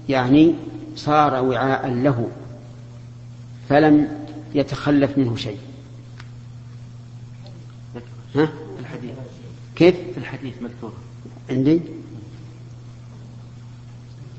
يعني 0.08 0.54
صار 0.96 1.44
وعاء 1.44 1.88
له 1.88 2.28
فلم 3.68 4.26
يتخلف 4.54 5.18
منه 5.18 5.36
شيء. 5.36 5.58
ها؟ 8.34 8.48
كيف؟ 9.76 9.94
في 9.94 10.18
الحديث 10.18 10.62
مذكور. 10.62 10.92
عندي؟ 11.50 11.80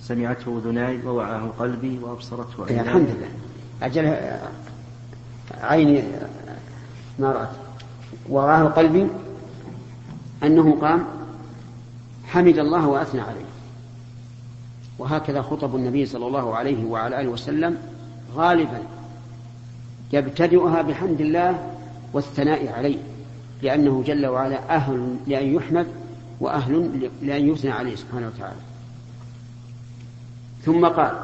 سمعته 0.02 0.58
أذناي 0.58 1.06
ووعاه 1.06 1.52
قلبي 1.60 2.00
وأبصرته 2.00 2.66
عيناي. 2.66 2.82
الحمد 2.82 3.08
لله. 3.10 3.28
أجل 3.82 4.18
عيني 5.62 6.04
ما 7.20 7.32
رأت. 7.32 7.50
وراه 8.30 8.64
قلبي 8.64 9.08
أنه 10.44 10.78
قام 10.82 11.06
حمد 12.26 12.58
الله 12.58 12.88
وأثنى 12.88 13.22
عليه. 13.22 13.46
وهكذا 15.00 15.42
خطب 15.42 15.76
النبي 15.76 16.06
صلى 16.06 16.28
الله 16.28 16.56
عليه 16.56 16.86
وعلى 16.86 17.22
آله 17.22 17.30
وسلم 17.30 17.78
غالبا 18.36 18.82
يبتدئها 20.14 20.82
بحمد 20.82 21.22
الله 21.22 21.74
والثناء 22.14 22.74
عليه. 22.74 22.98
لأنه 23.66 24.04
جل 24.08 24.26
وعلا 24.26 24.76
أهل 24.76 25.16
لأن 25.28 25.56
يحمد 25.56 25.88
وأهل 26.40 27.10
لأن 27.22 27.50
يثنى 27.50 27.72
عليه 27.72 27.96
سبحانه 27.96 28.28
وتعالى. 28.28 28.60
ثم 30.64 30.86
قال 30.86 31.20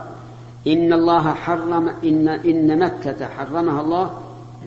إن 0.68 0.94
الله 0.94 1.34
حرم 1.34 1.90
إن 2.04 2.28
إن 2.28 2.80
مكة 2.80 3.28
حرمها 3.28 3.82
الله 3.82 4.22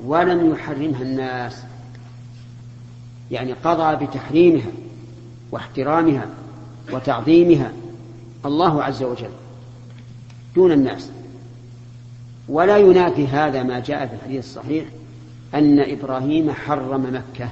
ولم 0.05 0.53
يحرمها 0.53 1.03
الناس. 1.03 1.63
يعني 3.31 3.53
قضى 3.53 4.07
بتحريمها 4.07 4.71
واحترامها 5.53 6.27
وتعظيمها 6.93 7.73
الله 8.47 8.83
عز 8.83 9.03
وجل 9.03 9.31
دون 10.55 10.73
الناس. 10.73 11.11
ولا 12.49 12.77
ينافي 12.77 13.27
هذا 13.27 13.63
ما 13.63 13.81
جاء 13.81 14.07
في 14.07 14.15
الحديث 14.15 14.45
الصحيح 14.45 14.85
أن 15.55 15.81
إبراهيم 15.81 16.51
حرم 16.51 17.03
مكة. 17.15 17.49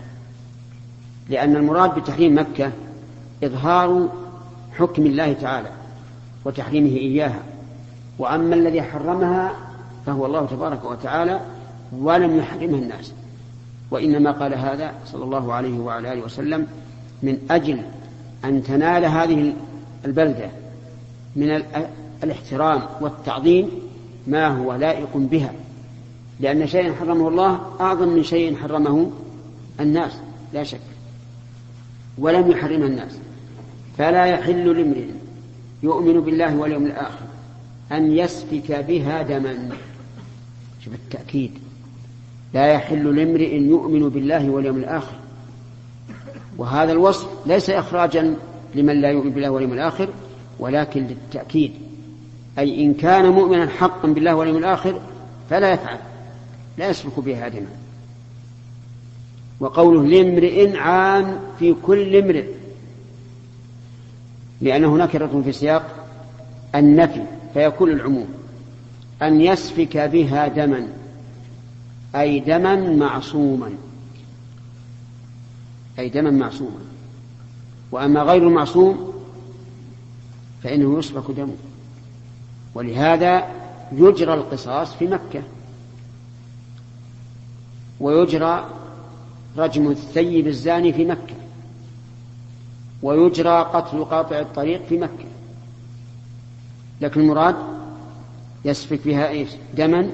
لأن 1.28 1.56
المراد 1.56 1.94
بتحريم 1.94 2.38
مكة 2.38 2.72
إظهار 3.44 4.08
حكم 4.78 5.06
الله 5.06 5.32
تعالى 5.32 5.68
وتحريمه 6.44 6.96
إياها. 6.96 7.42
وأما 8.18 8.54
الذي 8.54 8.82
حرمها 8.82 9.52
فهو 10.06 10.26
الله 10.26 10.46
تبارك 10.46 10.84
وتعالى 10.84 11.40
ولم 11.92 12.36
يحرمها 12.36 12.78
الناس. 12.78 13.12
وإنما 13.90 14.30
قال 14.30 14.54
هذا 14.54 14.92
صلى 15.06 15.24
الله 15.24 15.52
عليه 15.52 15.78
وعلى 15.78 16.12
آله 16.12 16.24
وسلم 16.24 16.66
من 17.22 17.38
أجل 17.50 17.82
أن 18.44 18.62
تنال 18.62 19.04
هذه 19.04 19.52
البلدة 20.04 20.50
من 21.36 21.62
الاحترام 22.24 22.82
والتعظيم 23.00 23.70
ما 24.26 24.48
هو 24.48 24.74
لائق 24.74 25.08
بها. 25.14 25.52
لأن 26.40 26.66
شيئا 26.66 26.94
حرمه 27.00 27.28
الله 27.28 27.60
أعظم 27.80 28.08
من 28.08 28.24
شيء 28.24 28.56
حرمه 28.56 29.10
الناس 29.80 30.12
لا 30.52 30.62
شك. 30.62 30.80
ولم 32.18 32.50
يحرمها 32.50 32.86
الناس. 32.86 33.18
فلا 33.98 34.26
يحل 34.26 34.76
لامرئ 34.78 35.06
يؤمن 35.82 36.20
بالله 36.20 36.56
واليوم 36.56 36.86
الآخر 36.86 37.24
أن 37.92 38.12
يسفك 38.12 38.84
بها 38.88 39.22
دما. 39.22 39.68
شوف 40.84 40.94
التأكيد. 40.94 41.50
لا 42.54 42.66
يحل 42.66 43.16
لامرئ 43.16 43.56
يؤمن 43.56 44.08
بالله 44.08 44.50
واليوم 44.50 44.76
الآخر. 44.76 45.14
وهذا 46.58 46.92
الوصف 46.92 47.28
ليس 47.46 47.70
إخراجا 47.70 48.36
لمن 48.74 49.00
لا 49.00 49.10
يؤمن 49.10 49.30
بالله 49.30 49.50
واليوم 49.50 49.72
الآخر 49.72 50.08
ولكن 50.58 51.06
للتأكيد. 51.06 51.72
أي 52.58 52.84
إن 52.84 52.94
كان 52.94 53.26
مؤمنا 53.26 53.68
حقا 53.68 54.08
بالله 54.08 54.34
واليوم 54.34 54.56
الآخر 54.56 55.00
فلا 55.50 55.72
يفعل 55.72 55.98
لا 56.78 56.88
يسفك 56.88 57.20
بها 57.20 57.48
دما. 57.48 57.81
وقوله 59.62 60.02
لامرئ 60.02 60.76
عام 60.76 61.40
في 61.58 61.74
كل 61.82 62.16
امرئ. 62.16 62.46
لأنه 64.60 64.96
نكرة 64.96 65.42
في 65.44 65.52
سياق 65.52 66.06
النفي 66.74 67.24
فيكون 67.54 67.90
العموم. 67.90 68.28
أن 69.22 69.40
يسفك 69.40 69.96
بها 69.96 70.48
دما 70.48 70.88
أي 72.14 72.40
دما 72.40 72.76
معصوما. 72.76 73.70
أي 75.98 76.08
دما 76.08 76.30
معصوما. 76.30 76.80
وأما 77.92 78.22
غير 78.22 78.48
المعصوم 78.48 79.12
فإنه 80.62 80.98
يسفك 80.98 81.30
دمه. 81.36 81.56
ولهذا 82.74 83.46
يجرى 83.92 84.34
القصاص 84.34 84.94
في 84.94 85.06
مكة. 85.06 85.42
ويجرى 88.00 88.81
رجم 89.56 89.90
الثيب 89.90 90.46
الزاني 90.46 90.92
في 90.92 91.04
مكة. 91.04 91.34
ويجرى 93.02 93.62
قتل 93.62 94.04
قاطع 94.04 94.38
الطريق 94.40 94.86
في 94.88 94.98
مكة. 94.98 95.24
لكن 97.00 97.20
المراد 97.20 97.56
يسفك 98.64 99.00
بها 99.04 99.28
إيش؟ 99.28 99.48
دما 99.74 100.10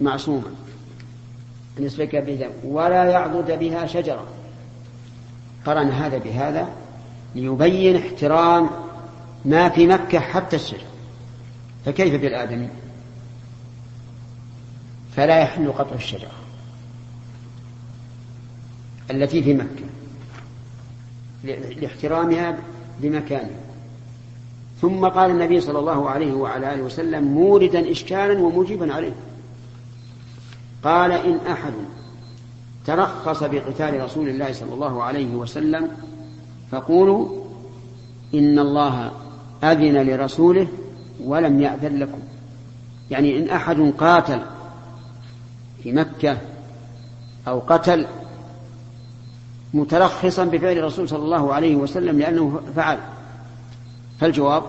معصوما. 0.00 0.50
أن 1.78 1.84
يسفك 1.84 2.16
به 2.16 2.34
دم 2.34 2.50
ولا 2.64 3.04
يعضد 3.04 3.58
بها 3.58 3.86
شجرة. 3.86 4.24
قرن 5.66 5.88
هذا 5.88 6.18
بهذا 6.18 6.68
ليبين 7.34 7.96
احترام 7.96 8.70
ما 9.44 9.68
في 9.68 9.86
مكة 9.86 10.18
حتى 10.18 10.56
الشجر 10.56 10.86
فكيف 11.84 12.22
بالآدمي؟ 12.22 12.68
فلا 15.16 15.40
يحل 15.40 15.72
قطع 15.72 15.94
الشجرة. 15.94 16.43
التي 19.10 19.42
في 19.42 19.54
مكة. 19.54 19.84
لاحترامها 21.80 22.58
بمكانها. 23.00 23.60
ثم 24.80 25.06
قال 25.06 25.30
النبي 25.30 25.60
صلى 25.60 25.78
الله 25.78 26.10
عليه 26.10 26.32
وعلى 26.32 26.74
آله 26.74 26.82
وسلم 26.82 27.24
موردا 27.24 27.90
إشكالا 27.90 28.40
ومجيبا 28.40 28.94
عليه. 28.94 29.12
قال 30.84 31.12
إن 31.12 31.38
أحد 31.50 31.72
ترخص 32.86 33.42
بقتال 33.42 34.04
رسول 34.04 34.28
الله 34.28 34.52
صلى 34.52 34.74
الله 34.74 35.02
عليه 35.02 35.34
وسلم 35.34 35.90
فقولوا 36.70 37.44
إن 38.34 38.58
الله 38.58 39.12
أذن 39.64 40.06
لرسوله 40.06 40.66
ولم 41.24 41.60
يأذن 41.60 41.98
لكم. 41.98 42.18
يعني 43.10 43.38
إن 43.38 43.48
أحد 43.48 43.92
قاتل 43.98 44.42
في 45.82 45.92
مكة 45.92 46.38
أو 47.48 47.58
قتل 47.58 48.06
مترخصا 49.74 50.44
بفعل 50.44 50.78
الرسول 50.78 51.08
صلى 51.08 51.24
الله 51.24 51.54
عليه 51.54 51.76
وسلم 51.76 52.18
لأنه 52.18 52.60
فعل. 52.76 52.98
فالجواب 54.20 54.62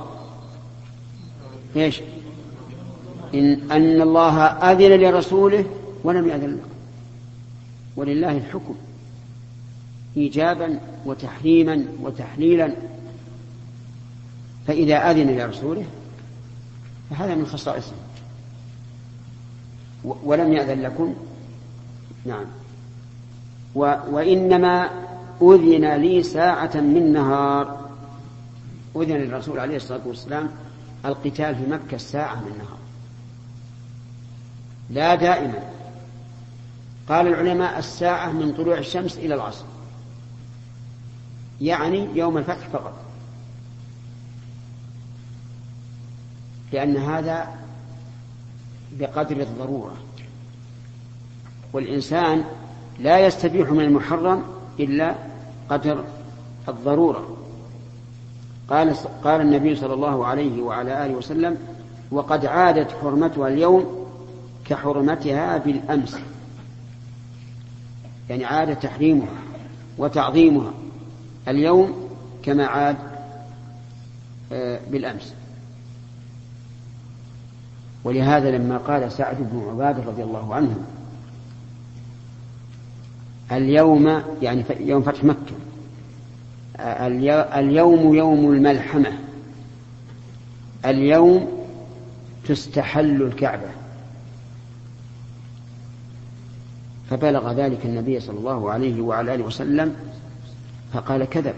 إيش؟ 1.76 2.02
إن 3.34 3.72
أن 3.72 4.02
الله 4.02 4.44
أذن 4.46 5.02
لرسوله 5.02 5.66
ولم 6.04 6.28
يأذن 6.28 6.52
لكم 6.52 6.70
ولله 7.96 8.38
الحكم. 8.38 8.76
إيجابا 10.18 10.80
وتحريما 11.06 11.86
وتحليلا. 12.02 12.72
فإذا 14.68 15.12
أذن 15.12 15.38
لرسوله 15.38 15.86
فهذا 17.10 17.36
من 17.36 17.46
خصائصه. 17.46 17.94
ولم 20.04 20.54
يأذن 20.54 20.82
لكم؟ 20.82 21.16
نعم. 22.26 22.46
و 23.76 23.96
وإنما 24.10 24.90
أذن 25.42 25.96
لي 25.96 26.24
ساعة 26.24 26.72
من 26.76 27.14
نهار. 27.14 27.90
أذن 28.96 29.16
للرسول 29.16 29.60
عليه 29.60 29.76
الصلاة 29.76 30.02
والسلام 30.06 30.50
القتال 31.06 31.56
في 31.56 31.66
مكة 31.70 31.98
ساعة 31.98 32.36
من 32.36 32.58
نهار. 32.58 32.78
لا 34.90 35.16
دائما. 35.16 35.60
قال 37.10 37.28
العلماء 37.28 37.80
الساعة 37.80 38.32
من 38.32 38.54
طلوع 38.54 38.78
الشمس 38.78 39.18
إلى 39.18 39.36
العصر. 39.36 39.66
يعني 41.62 42.08
يوم 42.14 42.38
الفتح 42.38 42.68
فقط. 42.68 42.94
لأن 46.74 46.98
هذا 46.98 47.56
بقدر 48.92 49.42
الضرورة. 49.42 49.96
والإنسان 51.74 52.44
لا 53.00 53.20
يستبيح 53.20 53.72
من 53.72 53.82
المحرم 53.82 54.44
إلا 54.80 55.16
قدر 55.70 56.04
الضرورة. 56.68 57.38
قال 58.70 58.96
قال 59.24 59.42
النبي 59.42 59.76
صلى 59.76 59.94
الله 59.94 60.26
عليه 60.26 60.62
وعلى 60.62 61.06
آله 61.06 61.16
وسلم 61.16 61.58
وقد 62.12 62.46
عادت 62.46 62.92
حرمتها 63.02 63.48
اليوم 63.48 64.08
كحرمتها 64.66 65.58
بالأمس. 65.58 66.18
يعني 68.30 68.46
عاد 68.46 68.80
تحريمها 68.80 69.34
وتعظيمها 69.98 70.72
اليوم 71.48 72.10
كما 72.44 72.66
عاد 72.66 72.96
آه، 74.52 74.80
بالأمس. 74.92 75.34
ولهذا 78.04 78.52
لما 78.52 78.78
قال 78.78 79.12
سعد 79.12 79.38
بن 79.40 79.70
عبادة 79.70 80.04
رضي 80.04 80.24
الله 80.24 80.56
عنه 80.56 80.76
اليوم 83.52 84.24
يعني 84.42 84.64
يوم 84.80 85.02
فتح 85.02 85.24
مكة. 85.24 85.56
اليوم 87.60 88.16
يوم 88.16 88.54
الملحمة. 88.54 89.14
اليوم 90.86 91.48
تستحل 92.48 93.22
الكعبة. 93.22 93.70
فبلغ 97.10 97.52
ذلك 97.52 97.86
النبي 97.86 98.20
صلى 98.20 98.38
الله 98.38 98.72
عليه 98.72 99.02
وعلى 99.02 99.36
آله 99.36 99.44
وسلم 99.44 99.96
فقال 100.94 101.26
كذب. 101.26 101.56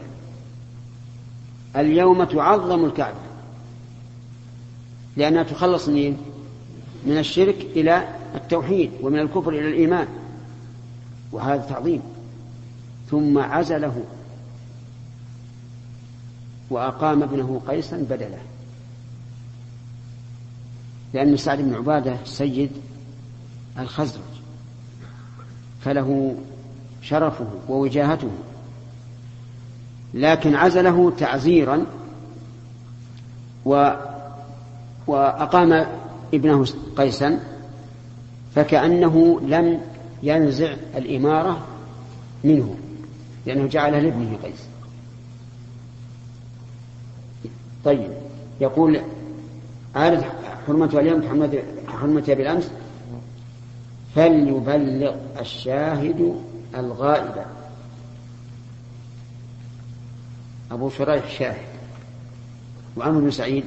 اليوم 1.76 2.24
تعظم 2.24 2.86
الكعبة. 2.86 3.18
لأنها 5.18 5.44
تخلص 5.44 5.90
من 5.90 6.18
من 7.06 7.18
الشرك 7.18 7.68
إلى 7.76 8.08
التوحيد 8.36 8.92
ومن 9.02 9.20
الكفر 9.20 9.50
إلى 9.50 9.68
الإيمان. 9.68 10.08
وهذا 11.32 11.62
تعظيم. 11.70 12.02
ثم 13.12 13.38
عزله 13.40 14.04
وأقام 16.70 17.24
ابنه 17.24 17.62
قيسا 17.68 17.98
بدله. 17.98 18.42
لأن 21.14 21.38
سعد 21.38 21.62
بن 21.62 21.74
عبادة 21.74 22.18
سيد 22.26 22.72
الخزرج. 23.80 24.22
فله 25.82 26.36
شرفه 27.02 27.48
ووجاهته. 27.70 28.32
لكن 30.14 30.56
عزله 30.56 31.12
تعزيرا 31.18 31.86
و 33.66 33.92
وأقام 35.08 35.86
ابنه 36.34 36.66
قيسا 36.98 37.40
فكأنه 38.56 39.42
لم 39.42 39.82
ينزع 40.24 40.74
الإمارة 40.96 41.68
منه 42.44 42.76
لأنه 43.46 43.68
جعلها 43.68 44.00
لابنه 44.00 44.38
قيس. 44.44 44.68
طيب 47.86 48.12
يقول 48.62 49.02
عادت 49.96 50.26
حرمتها 50.68 51.00
اليوم 51.00 51.50
كحرمتها 51.88 52.36
بالأمس 52.36 52.72
فليبلغ 54.16 55.16
الشاهد 55.40 56.42
الغائب. 56.76 57.46
أبو 60.72 60.90
شريح 60.90 61.32
شاهد 61.40 61.68
وعمر 62.98 63.20
بن 63.20 63.32
سعيد 63.32 63.64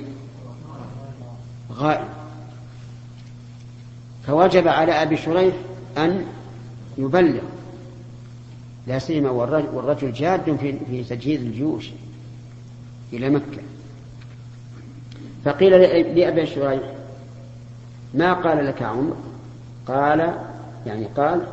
غائب. 1.73 2.09
فوجب 4.27 4.69
على 4.69 4.93
أبي 4.93 5.17
شريح 5.17 5.55
أن 5.99 6.27
يبلغ. 6.99 7.43
لا 8.87 8.99
سيما 8.99 9.31
والرجل 9.31 10.13
جاد 10.13 10.57
في 10.57 10.79
في 10.91 11.05
تجهيز 11.05 11.41
الجيوش 11.41 11.91
إلى 13.13 13.31
مكة. 13.31 13.63
فقيل 15.45 15.73
لأبي 16.17 16.47
شريح 16.47 16.83
ما 18.15 18.33
قال 18.33 18.67
لك 18.67 18.83
عمر 18.83 19.17
قال 19.87 20.39
يعني 20.87 21.05
قال 21.05 21.47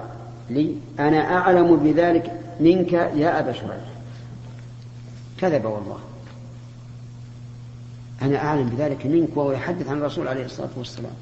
لي 0.49 0.75
أنا 0.99 1.37
أعلم 1.37 1.75
بذلك 1.77 2.31
منك 2.59 2.93
يا 2.93 3.39
أبا 3.39 3.51
شريح. 3.51 3.87
كذب 5.37 5.65
والله. 5.65 5.99
أنا 8.21 8.37
أعلم 8.37 8.69
بذلك 8.69 9.05
منك 9.05 9.37
وهو 9.37 9.51
يحدث 9.51 9.87
عن 9.87 9.97
الرسول 9.97 10.27
عليه 10.27 10.45
الصلاة 10.45 10.69
والسلام. 10.77 11.15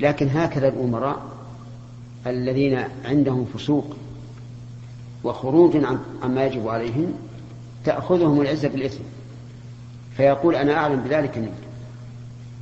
لكن 0.00 0.28
هكذا 0.28 0.68
الأمراء 0.68 1.33
الذين 2.26 2.84
عندهم 3.04 3.46
فسوق 3.54 3.96
وخروج 5.24 5.76
عما 6.22 6.46
يجب 6.46 6.68
عليهم 6.68 7.12
تأخذهم 7.84 8.40
العزة 8.40 8.68
بالإثم. 8.68 9.02
فيقول 10.16 10.54
أنا 10.54 10.74
أعلم 10.74 11.00
بذلك 11.00 11.38
منك. 11.38 11.52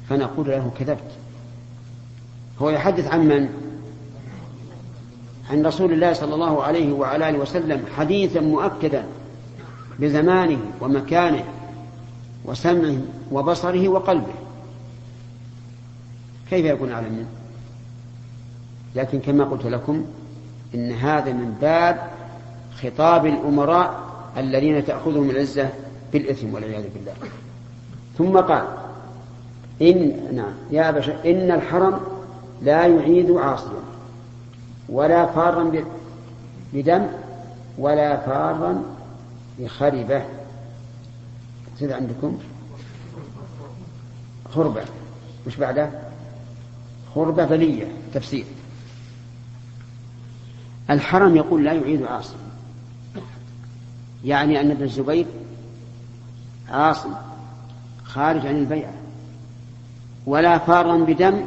فنقول 0.08 0.48
له 0.48 0.70
كذبت. 0.78 1.10
هو 2.62 2.70
يحدث 2.70 3.06
عن 3.06 3.28
من؟ 3.28 3.48
عن 5.50 5.66
رسول 5.66 5.92
الله 5.92 6.12
صلى 6.12 6.34
الله 6.34 6.62
عليه 6.62 6.92
وعلى 6.92 7.28
آله 7.28 7.38
وسلم 7.38 7.84
حديثا 7.96 8.40
مؤكدا 8.40 9.06
بزمانه 9.98 10.58
ومكانه 10.80 11.44
وسمعه 12.44 12.96
وبصره 13.32 13.88
وقلبه. 13.88 14.34
كيف 16.50 16.66
يكون 16.66 16.92
أعلم 16.92 17.12
منه؟ 17.12 17.41
لكن 18.97 19.20
كما 19.20 19.45
قلت 19.45 19.66
لكم 19.66 20.05
إن 20.74 20.93
هذا 20.93 21.32
من 21.32 21.57
باب 21.61 22.11
خطاب 22.82 23.26
الأمراء 23.26 24.01
الذين 24.36 24.84
تأخذهم 24.84 25.30
العزة 25.30 25.68
بالإثم 26.12 26.55
والعياذ 26.55 26.84
بالله. 26.95 27.12
ثم 28.18 28.36
قال 28.38 28.64
إن 29.82 30.28
نعم 30.36 30.53
يا 30.70 30.90
بشر 30.90 31.16
إن 31.24 31.51
الحرم 31.51 32.01
لا 32.62 32.86
يعيد 32.86 33.30
عاصيا 33.30 33.82
ولا 34.88 35.26
فارا 35.26 35.72
بدم 36.72 37.07
ولا 37.78 38.16
فارا 38.16 38.82
بخربة. 39.59 40.22
زيد 41.78 41.93
عندكم. 41.93 42.38
خربة. 44.55 44.82
مش 45.47 45.57
بعده؟ 45.57 45.90
خربة 47.14 47.45
بلية 47.45 47.86
تفسير. 48.14 48.45
الحرم 50.90 51.36
يقول 51.36 51.64
لا 51.64 51.72
يعيد 51.72 52.02
عاصم. 52.02 52.36
يعني 54.24 54.60
أن 54.60 54.70
ابن 54.70 54.82
الزبير 54.82 55.26
عاصم 56.68 57.10
خارج 58.04 58.46
عن 58.46 58.56
البيعة. 58.56 58.92
ولا 60.26 60.58
فارا 60.58 60.96
بدم 60.96 61.44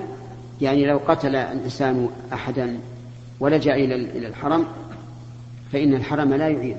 يعني 0.61 0.85
لو 0.85 0.99
قتل 1.07 1.35
الإنسان 1.35 2.09
أحدا 2.33 2.79
ولجأ 3.39 3.75
إلى 3.75 4.27
الحرم 4.27 4.65
فإن 5.71 5.93
الحرم 5.93 6.33
لا 6.33 6.47
يعيد. 6.47 6.77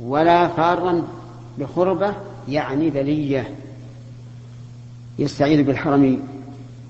ولا 0.00 0.48
فارا 0.48 1.06
بخربة 1.58 2.14
يعني 2.48 2.90
بلية 2.90 3.54
يستعيذ 5.18 5.62
بالحرم 5.62 6.22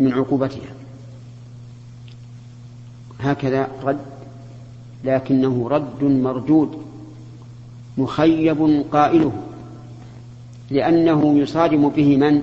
من 0.00 0.12
عقوبتها. 0.12 0.75
هكذا 3.20 3.68
رد 3.84 3.98
لكنه 5.04 5.68
رد 5.68 6.04
مردود 6.04 6.82
مخيب 7.98 8.84
قائله 8.92 9.32
لأنه 10.70 11.38
يصادم 11.38 11.88
به 11.88 12.16
من؟ 12.16 12.42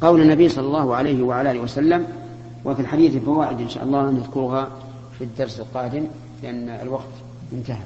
قول 0.00 0.20
النبي 0.20 0.48
صلى 0.48 0.66
الله 0.66 0.96
عليه 0.96 1.22
وعلى 1.22 1.50
آله 1.50 1.60
وسلم 1.60 2.06
وفي 2.64 2.80
الحديث 2.80 3.16
فوائد 3.16 3.60
إن 3.60 3.68
شاء 3.68 3.84
الله 3.84 4.10
نذكرها 4.10 4.68
في 5.18 5.24
الدرس 5.24 5.60
القادم 5.60 6.06
لأن 6.42 6.68
الوقت 6.68 7.14
انتهى. 7.52 7.82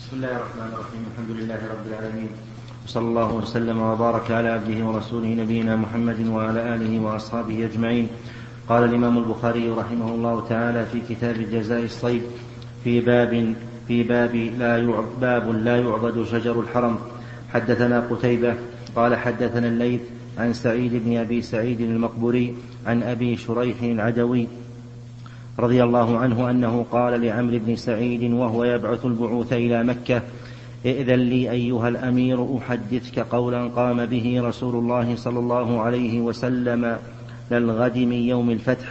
بسم 0.00 0.16
الله 0.16 0.36
الرحمن 0.36 0.70
الرحيم 0.72 1.04
الحمد 1.12 1.30
لله 1.36 1.54
رب 1.54 1.86
العالمين 1.86 2.28
وصلى 2.86 3.08
الله 3.08 3.34
وسلم 3.34 3.82
وبارك 3.82 4.30
على 4.30 4.48
عبده 4.48 4.86
ورسوله 4.86 5.28
نبينا 5.28 5.76
محمد 5.76 6.26
وعلى 6.26 6.74
آله 6.74 7.00
وأصحابه 7.00 7.64
أجمعين. 7.64 8.08
قال 8.68 8.84
الإمام 8.84 9.18
البخاري 9.18 9.70
رحمه 9.70 10.14
الله 10.14 10.46
تعالى 10.48 10.86
في 10.86 11.00
كتاب 11.08 11.34
جزاء 11.52 11.84
الصيد 11.84 12.22
في 12.84 13.00
باب 13.00 13.54
في 13.88 14.02
باب 14.02 14.34
لا 14.34 15.02
باب 15.20 15.50
لا 15.50 15.76
يعبد 15.76 16.24
شجر 16.24 16.60
الحرم. 16.60 16.98
حدثنا 17.52 18.00
قتيبة 18.00 18.54
قال 18.96 19.16
حدثنا 19.16 19.68
الليث 19.68 20.00
عن 20.38 20.52
سعيد 20.52 20.94
بن 21.04 21.16
أبي 21.16 21.42
سعيد 21.42 21.80
المقبوري 21.80 22.54
عن 22.86 23.02
أبي 23.02 23.36
شريح 23.36 23.82
العدوي 23.82 24.48
رضي 25.58 25.84
الله 25.84 26.18
عنه 26.18 26.50
أنه 26.50 26.86
قال 26.90 27.20
لعمرو 27.20 27.58
بن 27.58 27.76
سعيد 27.76 28.32
وهو 28.32 28.64
يبعث 28.64 29.04
البعوث 29.04 29.52
إلى 29.52 29.84
مكة 29.84 30.22
ائذن 30.86 31.14
لي 31.14 31.50
أيها 31.50 31.88
الأمير 31.88 32.58
أحدثك 32.58 33.18
قولا 33.18 33.68
قام 33.68 34.06
به 34.06 34.40
رسول 34.44 34.74
الله 34.74 35.16
صلى 35.16 35.38
الله 35.38 35.80
عليه 35.80 36.20
وسلم 36.20 36.98
للغد 37.50 37.98
من 37.98 38.12
يوم 38.12 38.50
الفتح 38.50 38.86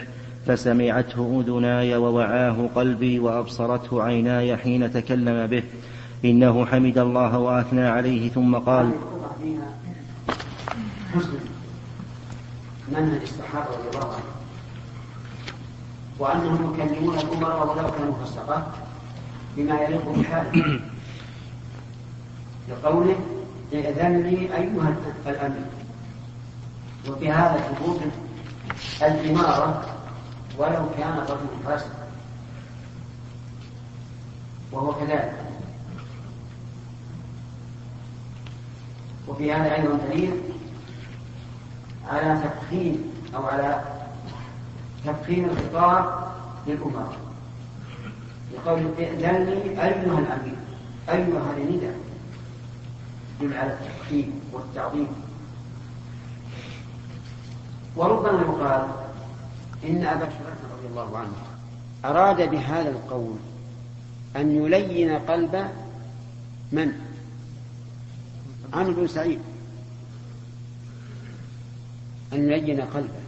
فسمعته 0.48 1.44
أذناي 1.48 1.96
ووعاه 1.96 2.70
قلبي 2.76 3.20
وأبصرته 3.20 4.04
عيناي 4.04 4.58
حين 4.58 4.94
تكلم 4.94 5.48
به. 5.48 5.64
إنه 6.26 6.66
حمد 6.66 6.98
الله 6.98 7.38
وأثنى 7.38 7.88
عليه 7.88 8.30
ثم 8.30 8.56
قال 8.56 8.92
من 12.90 13.20
الصحابة 13.24 13.70
رضي 13.78 13.90
الله 13.94 14.14
عنه 14.14 14.24
وأنهم 16.20 16.74
يكلمون 16.74 17.20
الأمراء 17.20 17.68
ولو 17.68 17.92
كانوا 17.92 18.14
فسقة 18.26 18.68
بما 19.58 19.82
يليق 19.82 20.10
بحاله. 20.10 20.80
لقوله 22.70 23.16
ائذن 23.74 24.18
لي 24.24 24.38
أيها 24.58 24.96
الأمير 25.28 25.66
وفي 27.10 27.32
هذا 27.32 27.58
ثبوت 27.58 28.02
الإمارة 29.02 29.86
ولو 30.58 30.90
كان 30.98 31.14
الرجل 31.18 31.48
فاسقا 31.66 32.08
وهو 34.72 34.94
كذلك. 34.94 35.46
وفي 39.28 39.54
هذا 39.54 39.76
أيضا 39.76 39.98
دليل 39.98 40.42
على 42.08 42.42
تفخيم 42.44 43.14
أو 43.36 43.46
على 43.46 43.82
تفخيم 45.06 45.46
الخطاب 45.46 46.32
للأمراء. 46.68 47.18
يقول 48.54 48.94
ائذن 49.00 49.44
لي 49.44 49.84
أيها 49.84 50.20
الأمير 50.20 50.58
أيها 51.10 51.54
النداء. 51.58 51.96
يدل 53.42 53.58
على 53.58 53.74
التفخيم 53.74 54.42
والتعظيم. 54.54 55.08
وربما 57.96 58.42
يقال 58.42 58.88
إن 59.84 60.04
أبا 60.06 60.30
رضي 60.78 60.88
الله 60.90 61.18
عنه 61.18 61.34
أراد 62.06 62.50
بهذا 62.50 62.90
القول 62.90 63.36
أن 64.36 64.52
يلين 64.52 65.12
قلب 65.12 65.68
من؟ 66.72 66.92
عامر 68.74 68.92
بن 68.92 69.08
سعيد. 69.08 69.40
أن 72.34 72.52
يلين 72.52 72.82
قلبه. 72.82 73.26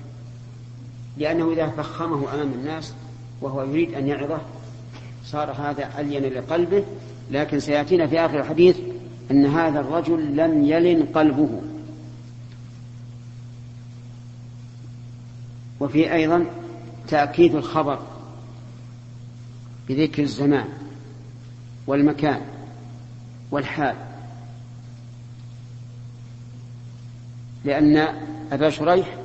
لأنه 1.18 1.52
إذا 1.52 1.68
فخمه 1.68 2.34
أمام 2.34 2.52
الناس 2.54 2.94
وهو 3.42 3.64
يريد 3.64 3.94
أن 3.94 4.08
يعظه 4.08 4.40
صار 5.26 5.52
هذا 5.52 6.00
ألين 6.00 6.24
لقلبه 6.34 6.84
لكن 7.32 7.60
سيأتينا 7.60 8.08
في 8.08 8.20
آخر 8.20 8.40
الحديث 8.40 8.78
أن 9.32 9.46
هذا 9.46 9.80
الرجل 9.80 10.36
لم 10.36 10.66
يلن 10.66 11.06
قلبه. 11.06 11.62
وفي 15.80 16.14
أيضا 16.14 16.46
تأكيد 17.08 17.56
الخبر 17.56 18.00
بذكر 19.90 20.24
الزمان 20.24 20.68
والمكان 21.88 22.42
والحال. 23.52 23.96
لأن 27.66 27.98
أبا 28.52 28.70
شريح 28.70 29.18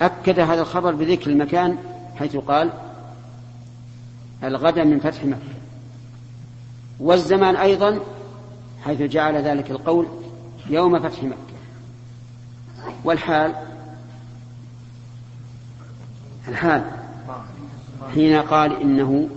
أكد 0.00 0.40
هذا 0.40 0.60
الخبر 0.60 0.94
بذكر 0.94 1.30
المكان 1.30 1.78
حيث 2.16 2.36
قال 2.36 2.72
الغد 4.44 4.78
من 4.78 5.00
فتح 5.00 5.24
مكة. 5.24 5.38
والزمان 7.00 7.56
أيضا 7.56 8.00
حيث 8.84 9.02
جعل 9.02 9.34
ذلك 9.34 9.70
القول 9.70 10.06
يوم 10.70 11.00
فتح 11.00 11.22
مكة. 11.22 11.54
والحال 13.04 13.54
الحال 16.48 16.82
حين 18.14 18.36
قال 18.36 18.80
إنه 18.82 19.28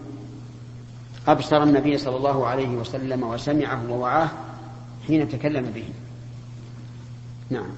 أبصر 1.28 1.64
النبي 1.64 1.98
صلى 1.98 2.18
الله 2.18 2.48
عليه 2.48 2.70
وسلم 2.70 3.24
وسمعه 3.24 3.92
ووعاه 3.92 4.30
حين 5.08 5.30
تكلم 5.30 5.66
به. 5.76 5.84
نعم. 7.50 7.70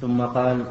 ثم 0.00 0.20
قال 0.20 0.64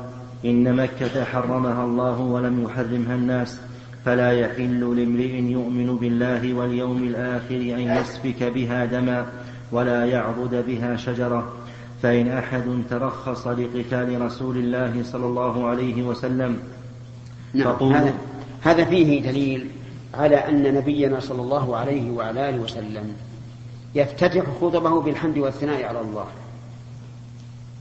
إن 0.46 0.76
مكة 0.76 1.24
حرمها 1.24 1.86
الله 1.86 2.20
ولم 2.20 2.64
يحرمها 2.64 3.16
الناس 3.16 3.60
فلا 4.06 4.32
يحل 4.32 4.80
لامرئ 4.80 5.42
يؤمن 5.42 5.96
بالله 5.96 6.54
واليوم 6.54 7.04
الآخر 7.04 7.56
أن 7.56 7.80
يسفك 7.80 8.44
بها 8.44 8.86
دما 8.86 9.26
ولا 9.72 10.06
يعبد 10.06 10.66
بها 10.68 10.96
شجرة 10.96 11.54
فإن 12.02 12.28
أحد 12.28 12.84
ترخص 12.90 13.48
لقتال 13.48 14.22
رسول 14.22 14.58
الله 14.58 15.04
صلى 15.04 15.26
الله 15.26 15.68
عليه 15.68 16.04
وسلم 16.04 16.60
نعم. 17.54 17.94
هذا, 17.94 18.14
هذا 18.62 18.86
فيه 18.86 19.22
دليل 19.22 19.70
على 20.14 20.36
أن 20.36 20.74
نبينا 20.74 21.20
صلى 21.20 21.42
الله 21.42 21.78
عليه 21.78 22.12
وعلى 22.12 22.50
آله 22.50 22.60
وسلم 22.60 23.14
يفتتح 23.96 24.44
خطبه 24.62 25.02
بالحمد 25.02 25.38
والثناء 25.38 25.84
على 25.84 26.02
الله. 26.02 26.26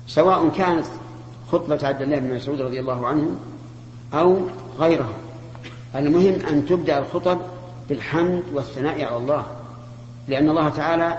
سواء 0.06 0.48
كانت 0.48 0.86
خطبة 1.52 1.78
عبد 1.82 2.02
الله 2.02 2.18
بن 2.18 2.34
مسعود 2.34 2.60
رضي 2.60 2.80
الله 2.80 3.06
عنه 3.06 3.36
أو 4.14 4.38
غيرها. 4.78 5.14
المهم 5.96 6.46
أن 6.48 6.66
تبدأ 6.66 6.98
الخطب 6.98 7.38
بالحمد 7.88 8.42
والثناء 8.52 9.04
على 9.04 9.16
الله 9.16 9.46
لأن 10.28 10.48
الله 10.50 10.68
تعالى 10.68 11.18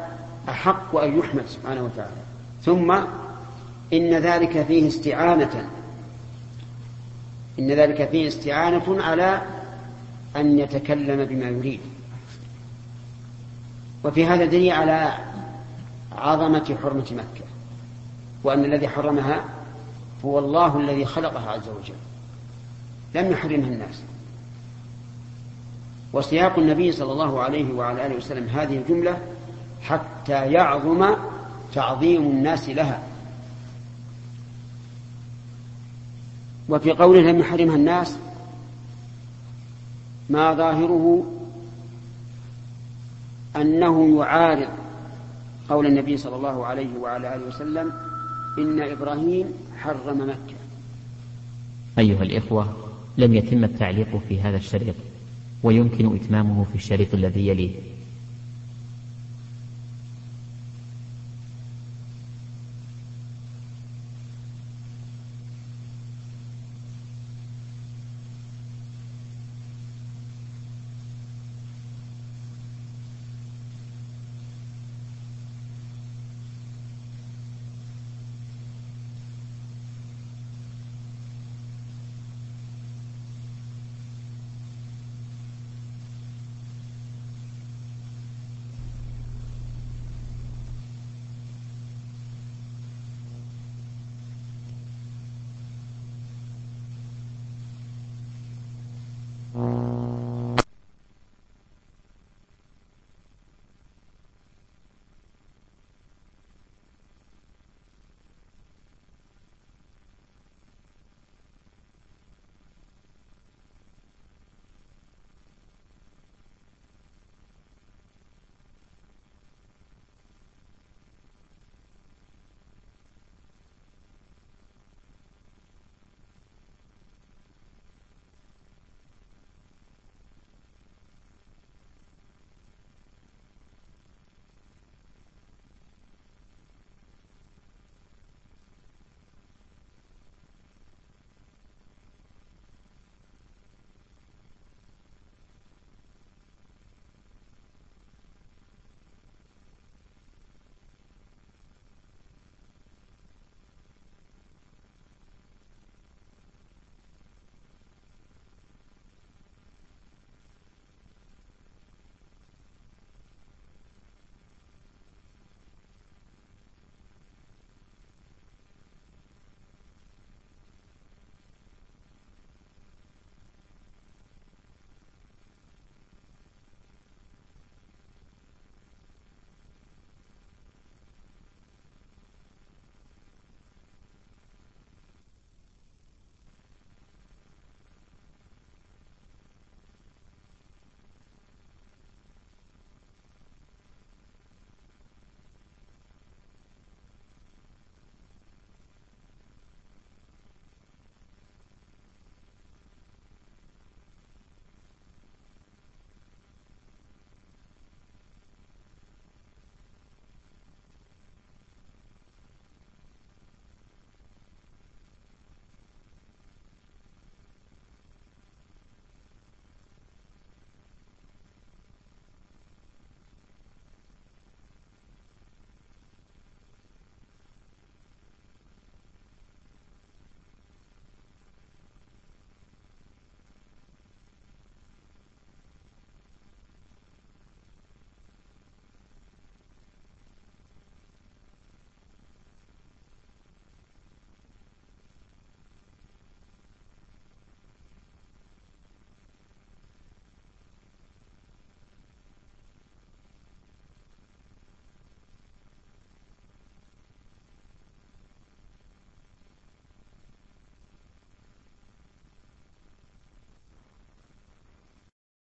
أحق 0.50 0.96
أن 0.96 1.20
يحمد 1.20 1.44
سبحانه 1.48 1.84
وتعالى. 1.84 2.22
ثم 2.64 2.92
إن 3.94 4.14
ذلك 4.14 4.64
فيه 4.64 4.88
استعانة 4.88 5.70
إن 7.60 7.72
ذلك 7.72 8.10
فيه 8.10 8.28
استعانة 8.28 9.04
على 9.04 9.42
أن 10.36 10.60
يتكلم 10.60 11.26
بما 11.26 11.46
يريد. 11.46 11.80
وفي 14.04 14.26
هذا 14.26 14.46
دليل 14.46 14.72
على 14.72 15.14
عظمة 16.18 16.78
حرمة 16.84 17.06
مكة 17.12 17.46
وأن 18.44 18.66
الذي 18.66 18.88
حرمها 18.88 19.44
هو 20.26 20.40
الله 20.40 20.78
الذي 20.78 21.06
خلقها 21.06 21.52
عز 21.52 21.68
وجل. 21.68 21.96
لم 23.16 23.32
يحرمها 23.32 23.68
الناس. 23.68 24.02
وسياق 26.14 26.60
النبي 26.60 26.92
صلى 26.92 27.12
الله 27.12 27.42
عليه 27.42 27.74
وعلى 27.74 28.06
آله 28.06 28.16
وسلم 28.16 28.48
هذه 28.48 28.78
الجملة 28.78 29.18
حتى 29.82 30.52
يعظم 30.52 31.16
تعظيم 31.74 32.22
الناس 32.22 32.70
لها. 32.70 33.09
وفي 36.70 36.92
قوله 36.92 37.22
لم 37.32 37.40
يحرمها 37.40 37.76
الناس 37.76 38.16
ما 40.30 40.54
ظاهره 40.54 41.26
أنه 43.56 44.20
يعارض 44.20 44.70
قول 45.70 45.86
النبي 45.86 46.18
صلى 46.18 46.36
الله 46.36 46.66
عليه 46.66 46.98
وعلى 46.98 47.36
آله 47.36 47.48
وسلم 47.48 47.92
إن 48.58 48.82
إبراهيم 48.82 49.46
حرم 49.78 50.30
مكة. 50.30 50.56
أيها 52.00 52.24
الإخوة 52.24 52.76
لم 53.18 53.34
يتم 53.34 53.64
التعليق 53.64 54.22
في 54.30 54.42
هذا 54.42 54.58
الشريط 54.58 54.96
ويمكن 55.64 56.16
إتمامه 56.16 56.64
في 56.64 56.76
الشريط 56.76 57.14
الذي 57.14 57.48
يليه. 57.48 57.72